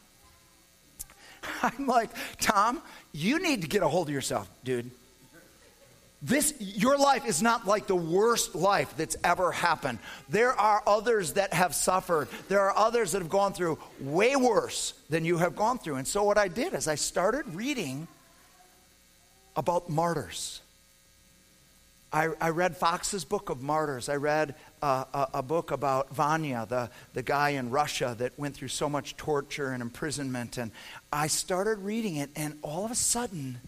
[1.62, 2.10] I'm like,
[2.40, 4.90] Tom, you need to get a hold of yourself, dude.
[6.26, 10.00] This, your life is not like the worst life that's ever happened.
[10.28, 12.30] There are others that have suffered.
[12.50, 15.98] There are others that have gone through way worse than you have gone through.
[15.98, 18.08] And so, what I did is I started reading
[19.56, 20.62] about martyrs.
[22.12, 24.10] I, I read Fox's Book of Martyrs.
[24.10, 28.56] I read uh, a, a, book about Vanya, the, the guy in Russia that went
[28.56, 30.58] through so much torture and imprisonment.
[30.58, 30.72] And
[31.14, 33.60] I started reading it, and all of a sudden,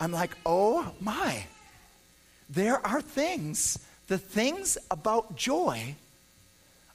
[0.00, 1.44] I'm like, oh my,
[2.50, 3.78] there are things,
[4.08, 5.96] the things about joy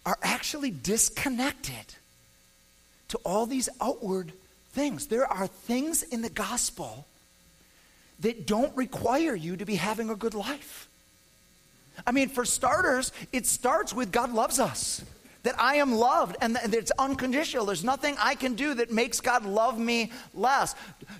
[0.05, 1.95] are actually disconnected
[3.09, 4.31] to all these outward
[4.71, 5.07] things.
[5.07, 7.05] There are things in the gospel
[8.21, 10.87] that don't require you to be having a good life.
[12.05, 15.03] I mean, for starters, it starts with God loves us.
[15.43, 17.65] That I am loved and that it's unconditional.
[17.65, 20.75] There's nothing I can do that makes God love me less.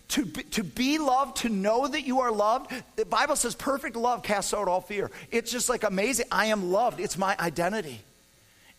[0.10, 3.96] To be, to be loved, to know that you are loved, the Bible says perfect
[3.96, 5.10] love casts out all fear.
[5.32, 6.28] It's just like amazing.
[6.32, 8.02] I am loved, it's my identity.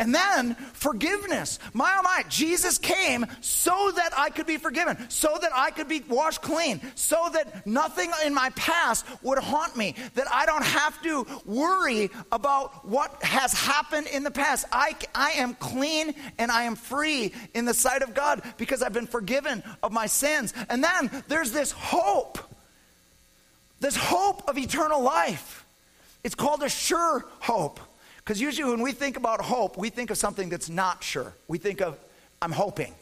[0.03, 1.61] And then forgiveness.
[1.75, 5.87] My oh my, Jesus came so that I could be forgiven, so that I could
[5.87, 10.65] be washed clean, so that nothing in my past would haunt me, that I don't
[10.65, 14.67] have to worry about what has happened in the past.
[14.73, 18.93] I, I am clean and I am free in the sight of God because I've
[18.93, 20.53] been forgiven of my sins.
[20.69, 22.41] And then there's this hope,
[23.79, 25.65] this hope of eternal life.
[26.25, 27.79] It's called a sure hope.
[28.25, 31.35] Because usually when we think about hope, we think of something that's not sure.
[31.49, 31.99] We think of,
[32.41, 32.95] I'm hoping.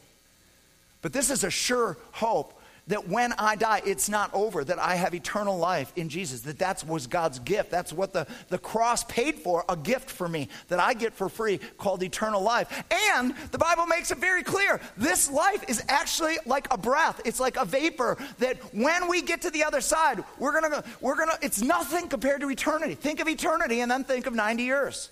[1.02, 4.96] But this is a sure hope that when I die, it's not over, that I
[4.96, 7.70] have eternal life in Jesus, that that was God's gift.
[7.70, 11.28] That's what the, the cross paid for, a gift for me that I get for
[11.28, 12.84] free called eternal life.
[13.14, 17.40] And the Bible makes it very clear this life is actually like a breath, it's
[17.40, 21.38] like a vapor that when we get to the other side, we're gonna, we're gonna,
[21.42, 22.94] it's nothing compared to eternity.
[22.94, 25.10] Think of eternity and then think of 90 years.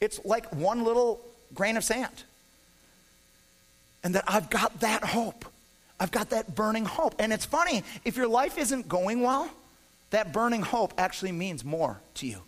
[0.00, 1.20] It's like one little
[1.54, 2.24] grain of sand.
[4.02, 5.44] And that I've got that hope.
[6.00, 7.14] I've got that burning hope.
[7.18, 9.50] And it's funny, if your life isn't going well,
[10.08, 12.42] that burning hope actually means more to you.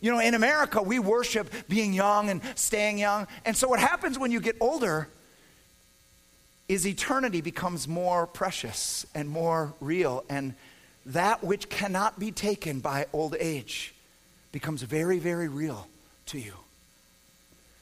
[0.00, 3.26] You know, in America, we worship being young and staying young.
[3.44, 5.08] And so, what happens when you get older
[6.68, 10.24] is eternity becomes more precious and more real.
[10.28, 10.54] And
[11.06, 13.94] that which cannot be taken by old age
[14.52, 15.88] becomes very, very real
[16.26, 16.52] to you.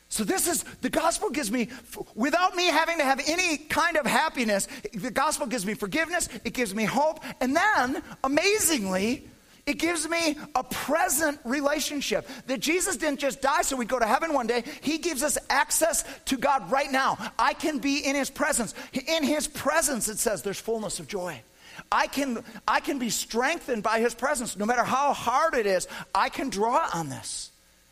[0.09, 1.69] So, this is the gospel gives me,
[2.15, 6.53] without me having to have any kind of happiness, the gospel gives me forgiveness, it
[6.53, 9.29] gives me hope, and then, amazingly,
[9.67, 12.29] it gives me a present relationship.
[12.47, 14.63] That Jesus didn't just die so we'd go to heaven one day.
[14.81, 17.19] He gives us access to God right now.
[17.37, 18.75] I can be in His presence.
[18.93, 21.43] In His presence, it says, there's fullness of joy.
[21.91, 24.57] I can, I can be strengthened by His presence.
[24.57, 27.51] No matter how hard it is, I can draw on this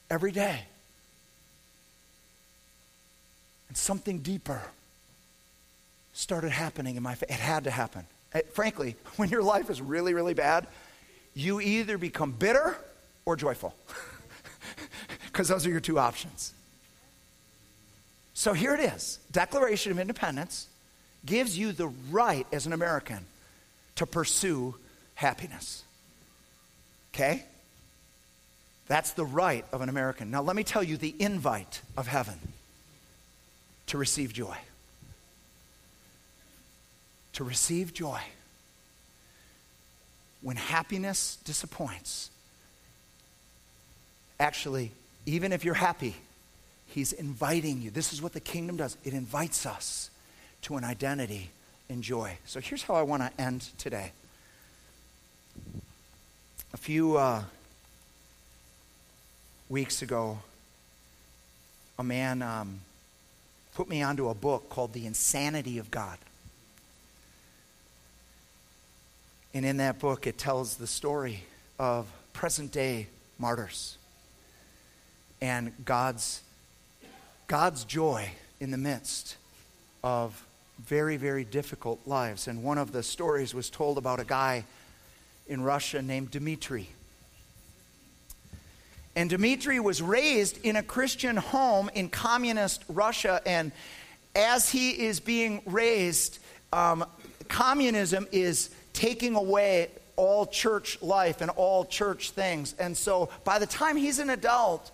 [0.08, 0.60] every day.
[3.74, 4.62] And something deeper
[6.12, 7.14] started happening in my.
[7.14, 8.06] It had to happen.
[8.32, 10.68] It, frankly, when your life is really, really bad,
[11.34, 12.76] you either become bitter
[13.24, 13.74] or joyful.
[15.26, 16.54] Because those are your two options.
[18.34, 20.68] So here it is Declaration of Independence
[21.26, 23.18] gives you the right as an American
[23.96, 24.76] to pursue
[25.16, 25.82] happiness.
[27.12, 27.42] Okay?
[28.86, 30.30] That's the right of an American.
[30.30, 32.38] Now, let me tell you the invite of heaven
[33.88, 34.56] to receive joy.
[37.34, 38.20] To receive joy.
[40.42, 42.30] When happiness disappoints,
[44.38, 44.92] actually,
[45.26, 46.14] even if you're happy,
[46.86, 47.90] He's inviting you.
[47.90, 50.10] This is what the kingdom does it invites us
[50.62, 51.50] to an identity
[51.88, 52.38] in joy.
[52.46, 54.12] So here's how I want to end today.
[56.72, 57.16] A few.
[57.16, 57.42] Uh,
[59.68, 60.38] weeks ago,
[61.98, 62.80] a man um,
[63.74, 66.18] put me onto a book called The Insanity of God.
[69.52, 71.44] And in that book, it tells the story
[71.78, 73.08] of present day
[73.38, 73.98] martyrs
[75.40, 76.40] and God's,
[77.46, 79.36] God's joy in the midst
[80.02, 80.44] of
[80.78, 82.48] very, very difficult lives.
[82.48, 84.64] And one of the stories was told about a guy
[85.46, 86.88] in Russia named Dmitri.
[89.16, 93.40] And Dmitri was raised in a Christian home in communist Russia.
[93.46, 93.70] And
[94.34, 96.38] as he is being raised,
[96.72, 97.04] um,
[97.48, 102.74] communism is taking away all church life and all church things.
[102.78, 104.90] And so by the time he's an adult,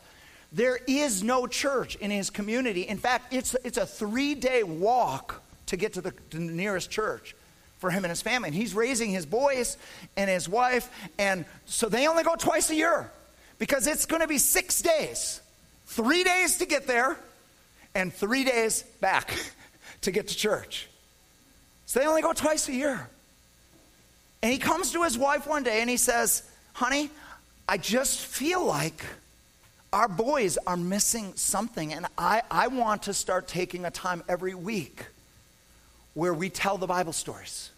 [0.52, 2.82] there is no church in his community.
[2.82, 6.90] In fact, it's, it's a three day walk to get to the, to the nearest
[6.90, 7.34] church
[7.78, 8.48] for him and his family.
[8.48, 9.78] And he's raising his boys
[10.16, 10.90] and his wife.
[11.18, 13.10] And so they only go twice a year
[13.60, 15.40] because it's going to be six days
[15.90, 17.16] three days to get there
[17.96, 19.34] and three days back
[20.02, 20.88] to get to church.
[21.86, 23.08] So they only go twice a year.
[24.42, 27.10] And he comes to his wife one day and he says, Honey,
[27.68, 29.04] I just feel like
[29.92, 34.54] our boys are missing something, and I, I want to start taking a time every
[34.54, 35.04] week
[36.14, 37.70] where we tell the Bible stories.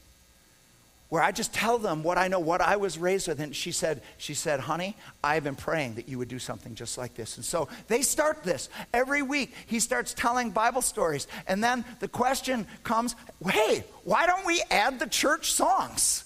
[1.12, 3.38] Where I just tell them what I know, what I was raised with.
[3.38, 6.96] And she said, she said, honey, I've been praying that you would do something just
[6.96, 7.36] like this.
[7.36, 8.70] And so they start this.
[8.94, 11.26] Every week he starts telling Bible stories.
[11.46, 13.14] And then the question comes,
[13.46, 16.24] hey, why don't we add the church songs?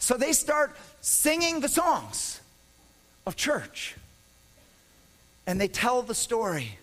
[0.00, 2.40] So they start singing the songs
[3.28, 3.94] of church.
[5.46, 6.78] And they tell the story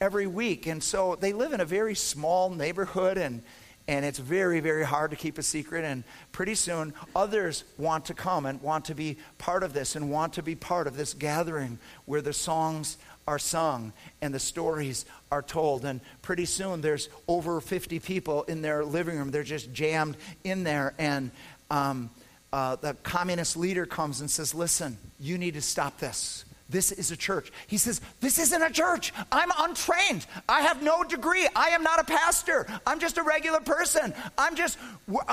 [0.00, 0.68] every week.
[0.68, 3.42] And so they live in a very small neighborhood and
[3.88, 5.84] and it's very, very hard to keep a secret.
[5.84, 10.10] And pretty soon, others want to come and want to be part of this and
[10.10, 15.04] want to be part of this gathering where the songs are sung and the stories
[15.30, 15.84] are told.
[15.84, 19.30] And pretty soon, there's over 50 people in their living room.
[19.30, 20.94] They're just jammed in there.
[20.98, 21.30] And
[21.70, 22.10] um,
[22.52, 26.44] uh, the communist leader comes and says, Listen, you need to stop this.
[26.72, 27.52] This is a church.
[27.66, 29.12] He says, This isn't a church.
[29.30, 30.26] I'm untrained.
[30.48, 31.46] I have no degree.
[31.54, 32.66] I am not a pastor.
[32.86, 34.14] I'm just a regular person.
[34.38, 34.78] I'm just,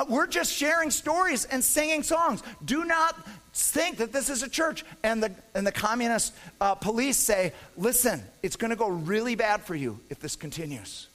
[0.09, 2.43] we're just sharing stories and singing songs.
[2.65, 3.15] Do not
[3.53, 4.83] think that this is a church.
[5.01, 9.61] And the, and the communist uh, police say, Listen, it's going to go really bad
[9.61, 11.07] for you if this continues.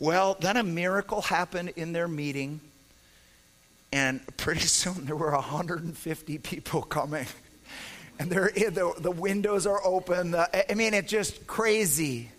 [0.00, 2.60] Well, then a miracle happened in their meeting.
[3.92, 7.26] And pretty soon there were 150 people coming
[8.18, 10.30] and they're, the, the windows are open.
[10.32, 12.30] The, I mean, it's just crazy.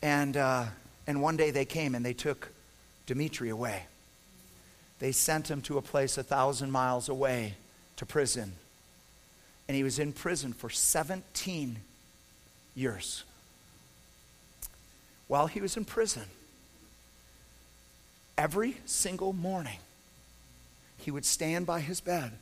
[0.00, 0.64] And, uh,
[1.06, 2.50] and one day they came and they took
[3.06, 3.84] Dimitri away.
[4.98, 7.54] They sent him to a place a thousand miles away
[7.96, 8.52] to prison.
[9.68, 11.78] And he was in prison for 17
[12.74, 13.24] years.
[15.28, 16.24] While he was in prison,
[18.36, 19.78] every single morning,
[20.98, 22.32] he would stand by his bed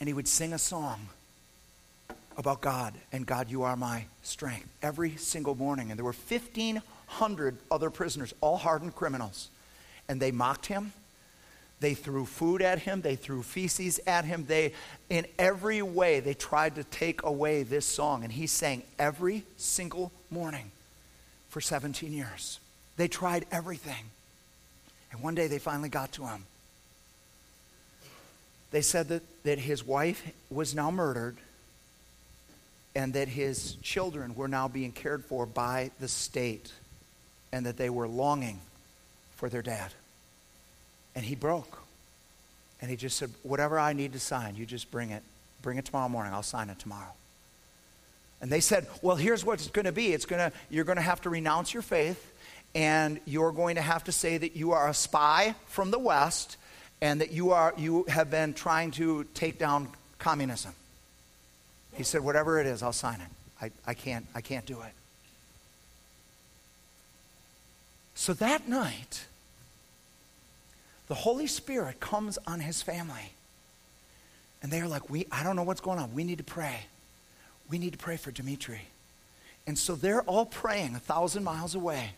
[0.00, 1.08] and he would sing a song
[2.36, 5.90] about God and God, you are my strength every single morning.
[5.90, 9.50] And there were 1,500 other prisoners, all hardened criminals.
[10.08, 10.92] And they mocked him.
[11.80, 13.02] They threw food at him.
[13.02, 14.46] They threw feces at him.
[14.46, 14.72] They,
[15.08, 18.24] in every way, they tried to take away this song.
[18.24, 20.70] And he sang every single morning
[21.50, 22.58] for 17 years.
[22.96, 24.04] They tried everything.
[25.12, 26.44] And one day they finally got to him.
[28.70, 31.36] They said that, that his wife was now murdered
[32.94, 36.72] and that his children were now being cared for by the state
[37.52, 38.60] and that they were longing
[39.36, 39.92] for their dad.
[41.14, 41.82] And he broke.
[42.80, 45.22] And he just said, Whatever I need to sign, you just bring it.
[45.62, 46.32] Bring it tomorrow morning.
[46.32, 47.12] I'll sign it tomorrow.
[48.40, 50.12] And they said, Well, here's what it's going to be.
[50.12, 52.32] It's gonna, you're going to have to renounce your faith,
[52.74, 56.56] and you're going to have to say that you are a spy from the West,
[57.00, 59.88] and that you, are, you have been trying to take down
[60.18, 60.72] communism.
[61.94, 63.28] He said, Whatever it is, I'll sign it.
[63.62, 64.92] I, I, can't, I can't do it.
[68.14, 69.24] So that night,
[71.08, 73.32] the Holy Spirit comes on his family.
[74.62, 76.14] And they're like, we, I don't know what's going on.
[76.14, 76.80] We need to pray.
[77.70, 78.82] We need to pray for Dimitri.
[79.66, 82.10] And so they're all praying a thousand miles away.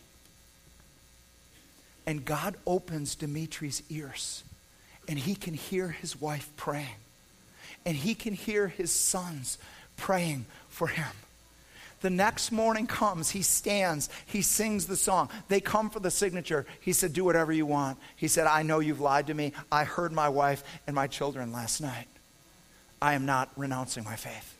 [2.05, 4.43] And God opens Dimitri's ears
[5.07, 6.95] and he can hear his wife praying.
[7.85, 9.57] And he can hear his sons
[9.97, 11.11] praying for him.
[12.01, 15.29] The next morning comes, he stands, he sings the song.
[15.47, 16.65] They come for the signature.
[16.81, 17.97] He said, Do whatever you want.
[18.17, 19.53] He said, I know you've lied to me.
[19.71, 22.07] I heard my wife and my children last night.
[23.01, 24.57] I am not renouncing my faith.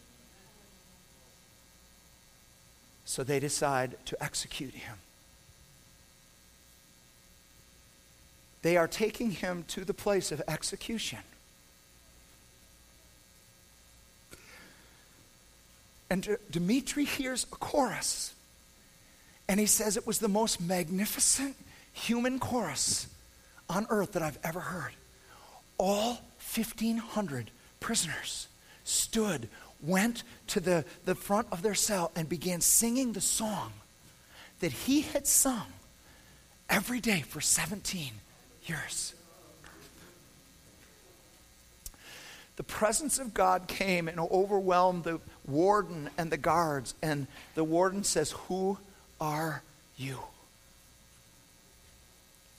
[3.04, 4.96] So they decide to execute him.
[8.64, 11.20] They are taking him to the place of execution.
[16.10, 18.34] And Dimitri hears a chorus.
[19.50, 21.58] And he says it was the most magnificent
[21.92, 23.08] human chorus
[23.70, 24.94] on earth that I've ever heard.
[25.78, 26.22] All
[26.56, 27.52] 1,500
[27.82, 28.48] prisoners
[28.86, 29.50] stood,
[29.82, 33.74] went to the, the front of their cell, and began singing the song
[34.62, 35.66] that he had sung
[36.70, 38.14] every day for 17
[38.66, 39.14] yours.
[42.56, 48.04] The presence of God came and overwhelmed the warden and the guards, and the warden
[48.04, 48.78] says, Who
[49.20, 49.64] are
[49.98, 50.20] you?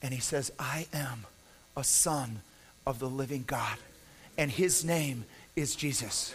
[0.02, 1.26] And he says, I am
[1.76, 2.42] a son
[2.86, 3.78] of the living God,
[4.36, 5.24] and his name
[5.54, 6.34] is Jesus.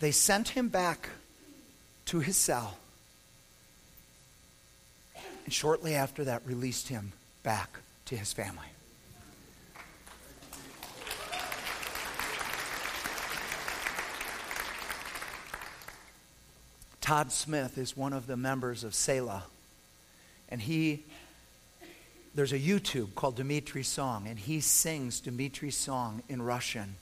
[0.00, 1.08] They sent him back
[2.06, 2.76] to his cell.
[5.44, 8.66] And shortly after that, released him back to his family.
[17.04, 19.44] Todd Smith is one of the members of Selah.
[20.48, 21.02] And he,
[22.34, 26.94] there's a YouTube called Dimitri's Song, and he sings Dimitri's song in Russian.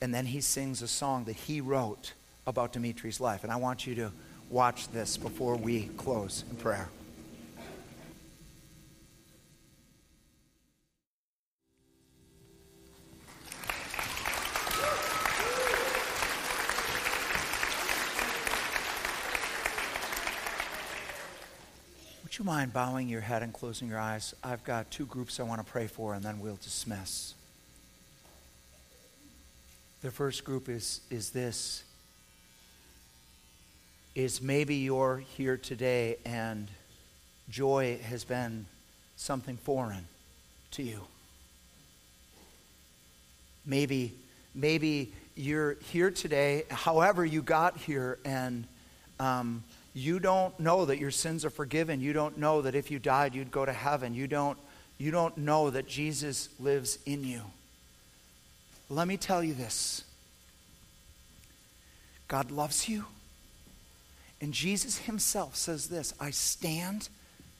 [0.00, 2.12] And then he sings a song that he wrote
[2.46, 3.44] about Dimitri's life.
[3.44, 4.12] And I want you to
[4.50, 6.88] watch this before we close in prayer.
[22.32, 24.34] Would you mind bowing your head and closing your eyes?
[24.42, 27.34] I've got two groups I want to pray for, and then we'll dismiss.
[30.00, 31.84] The first group is, is this
[34.14, 36.68] is maybe you're here today and
[37.48, 38.66] joy has been
[39.16, 40.06] something foreign
[40.72, 41.00] to you.
[43.64, 44.12] Maybe,
[44.54, 48.66] maybe you're here today, however you got here, and
[49.20, 49.62] um,
[49.94, 52.00] you don't know that your sins are forgiven.
[52.00, 54.14] You don't know that if you died, you'd go to heaven.
[54.14, 54.58] You don't,
[54.98, 57.42] you don't know that Jesus lives in you.
[58.88, 60.04] Let me tell you this
[62.28, 63.04] God loves you.
[64.42, 67.08] And Jesus himself says this I stand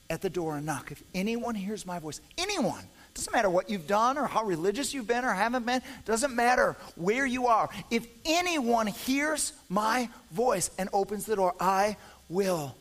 [0.09, 0.91] at the door and knock.
[0.91, 2.83] If anyone hears my voice, anyone,
[3.15, 6.75] doesn't matter what you've done or how religious you've been or haven't been, doesn't matter
[6.95, 7.69] where you are.
[7.89, 11.95] If anyone hears my voice and opens the door, I
[12.27, 12.75] will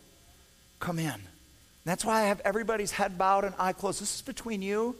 [0.80, 1.20] come in.
[1.84, 4.00] That's why I have everybody's head bowed and eye closed.
[4.00, 4.96] This is between you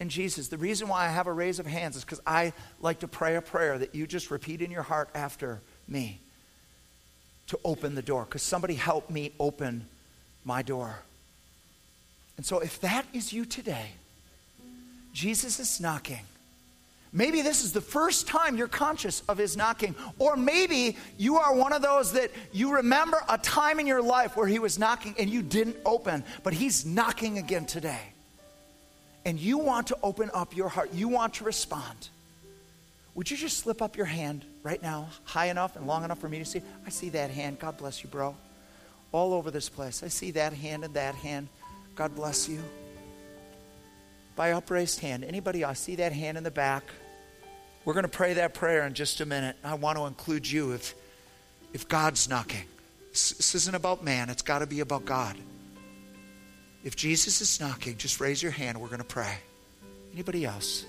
[0.00, 0.48] and Jesus.
[0.48, 3.36] The reason why I have a raise of hands is because I like to pray
[3.36, 6.20] a prayer that you just repeat in your heart after me
[7.48, 8.24] to open the door.
[8.24, 9.86] Because somebody help me open
[10.44, 11.00] my door.
[12.36, 13.90] And so if that is you today,
[15.12, 16.20] Jesus is knocking.
[17.12, 19.94] Maybe this is the first time you're conscious of his knocking.
[20.18, 24.36] Or maybe you are one of those that you remember a time in your life
[24.36, 28.12] where he was knocking and you didn't open, but he's knocking again today.
[29.24, 32.08] And you want to open up your heart, you want to respond.
[33.18, 36.28] Would you just slip up your hand right now, high enough and long enough for
[36.28, 36.62] me to see?
[36.86, 37.58] I see that hand.
[37.58, 38.36] God bless you, bro.
[39.10, 40.04] All over this place.
[40.04, 41.48] I see that hand and that hand.
[41.96, 42.62] God bless you
[44.36, 45.24] by upraised hand.
[45.24, 46.84] Anybody, I see that hand in the back.
[47.84, 49.56] We're going to pray that prayer in just a minute.
[49.64, 50.94] I want to include you if,
[51.72, 52.66] if God's knocking.
[53.10, 55.36] This isn't about man, it's got to be about God.
[56.84, 58.80] If Jesus is knocking, just raise your hand.
[58.80, 59.38] We're going to pray.
[60.12, 60.84] Anybody else?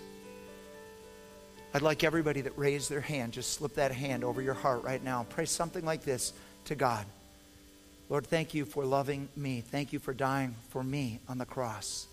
[1.74, 5.04] I'd like everybody that raised their hand, just slip that hand over your heart right
[5.04, 5.26] now.
[5.30, 6.34] Pray something like this
[6.66, 7.06] to God
[8.10, 9.62] Lord, thank you for loving me.
[9.62, 12.08] Thank you for dying for me on the cross.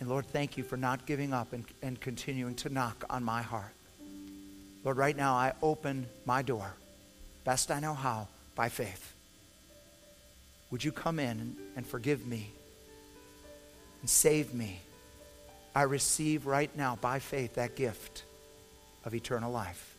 [0.00, 3.42] And Lord, thank you for not giving up and, and continuing to knock on my
[3.42, 3.74] heart.
[4.82, 6.72] Lord, right now I open my door,
[7.44, 9.12] best I know how, by faith.
[10.70, 12.50] Would you come in and, and forgive me
[14.00, 14.80] and save me?
[15.74, 18.24] I receive right now by faith that gift
[19.10, 19.96] of eternal life.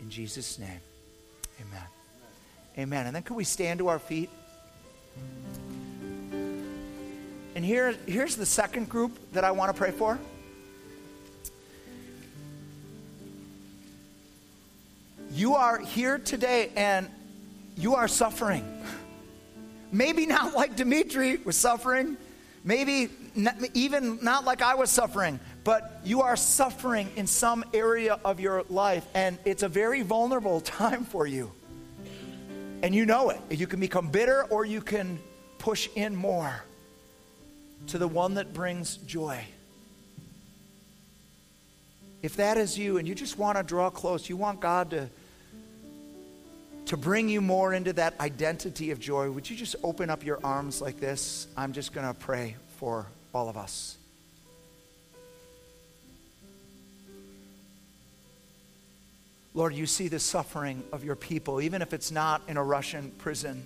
[0.00, 0.80] In Jesus' name,
[1.60, 1.82] amen.
[2.78, 3.06] Amen.
[3.06, 4.30] And then can we stand to our feet?
[7.54, 10.18] And here, here's the second group that I want to pray for.
[15.30, 17.06] You are here today and
[17.76, 18.64] you are suffering.
[19.92, 22.16] Maybe not like Dimitri was suffering,
[22.64, 28.20] maybe not, even not like I was suffering, but you are suffering in some area
[28.24, 31.50] of your life, and it's a very vulnerable time for you.
[32.82, 33.40] And you know it.
[33.50, 35.18] You can become bitter or you can
[35.58, 36.62] push in more
[37.86, 39.42] to the one that brings joy.
[42.20, 45.08] If that is you and you just want to draw close, you want God to,
[46.86, 50.38] to bring you more into that identity of joy, would you just open up your
[50.44, 51.46] arms like this?
[51.56, 53.96] I'm just going to pray for all of us.
[59.54, 63.12] Lord, you see the suffering of your people, even if it's not in a Russian
[63.18, 63.64] prison.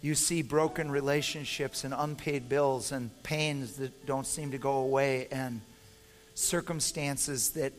[0.00, 5.26] you see broken relationships and unpaid bills and pains that don't seem to go away
[5.30, 5.60] and
[6.34, 7.72] circumstances that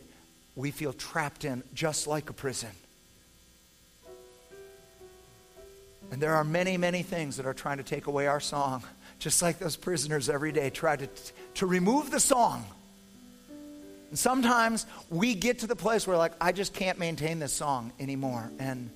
[0.56, 2.70] we feel trapped in, just like a prison.
[6.12, 8.84] And there are many, many things that are trying to take away our song,
[9.20, 11.08] just like those prisoners every day try to,
[11.56, 12.66] to remove the song.
[14.10, 17.92] And sometimes we get to the place where, like, I just can't maintain this song
[18.00, 18.52] anymore.
[18.60, 18.90] And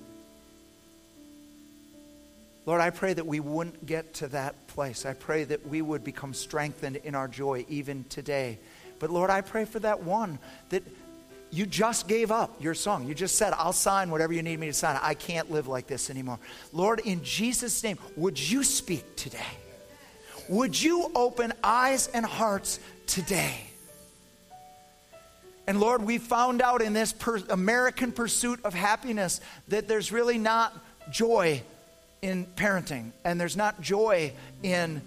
[2.66, 5.06] Lord, I pray that we wouldn't get to that place.
[5.06, 8.58] I pray that we would become strengthened in our joy even today.
[8.98, 10.38] But Lord, I pray for that one
[10.70, 10.82] that
[11.50, 13.06] you just gave up your song.
[13.06, 14.98] You just said, I'll sign whatever you need me to sign.
[15.00, 16.40] I can't live like this anymore.
[16.72, 19.38] Lord, in Jesus' name, would you speak today?
[20.48, 23.60] Would you open eyes and hearts today?
[25.66, 30.38] And Lord, we found out in this per- American pursuit of happiness that there's really
[30.38, 30.76] not
[31.10, 31.62] joy
[32.20, 35.02] in parenting, and there's not joy in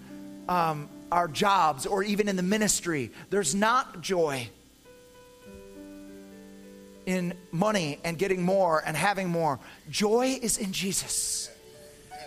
[0.49, 3.12] um, our jobs or even in the ministry.
[3.30, 4.49] There's not joy
[7.05, 9.60] in money and getting more and having more.
[9.89, 11.49] Joy is in Jesus.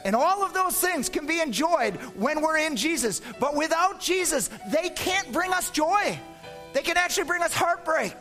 [0.05, 3.21] And all of those things can be enjoyed when we're in Jesus.
[3.39, 6.19] But without Jesus, they can't bring us joy.
[6.73, 8.17] They can actually bring us heartbreak.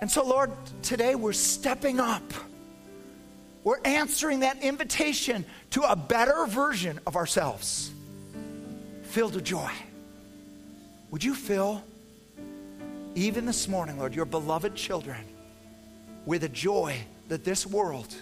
[0.00, 0.50] And so, Lord,
[0.82, 2.22] today we're stepping up.
[3.62, 7.90] We're answering that invitation to a better version of ourselves,
[9.04, 9.70] filled with joy.
[11.10, 11.82] Would you fill
[13.14, 15.24] even this morning, Lord, your beloved children
[16.26, 16.96] with a joy
[17.28, 18.14] that this world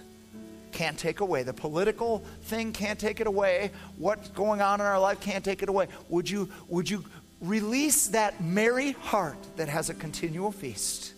[0.72, 1.42] can't take away.
[1.42, 3.70] The political thing can't take it away.
[3.96, 5.88] What's going on in our life can't take it away.
[6.08, 7.04] Would you, would you
[7.42, 11.12] release that merry heart that has a continual feast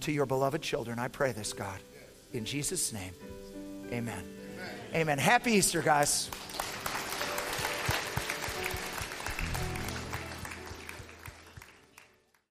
[0.00, 0.98] to your beloved children?
[0.98, 1.78] I pray this, God.
[2.32, 3.12] In Jesus' name,
[3.92, 4.22] amen.
[4.22, 4.24] Amen.
[4.94, 5.18] amen.
[5.18, 6.28] Happy Easter, guys.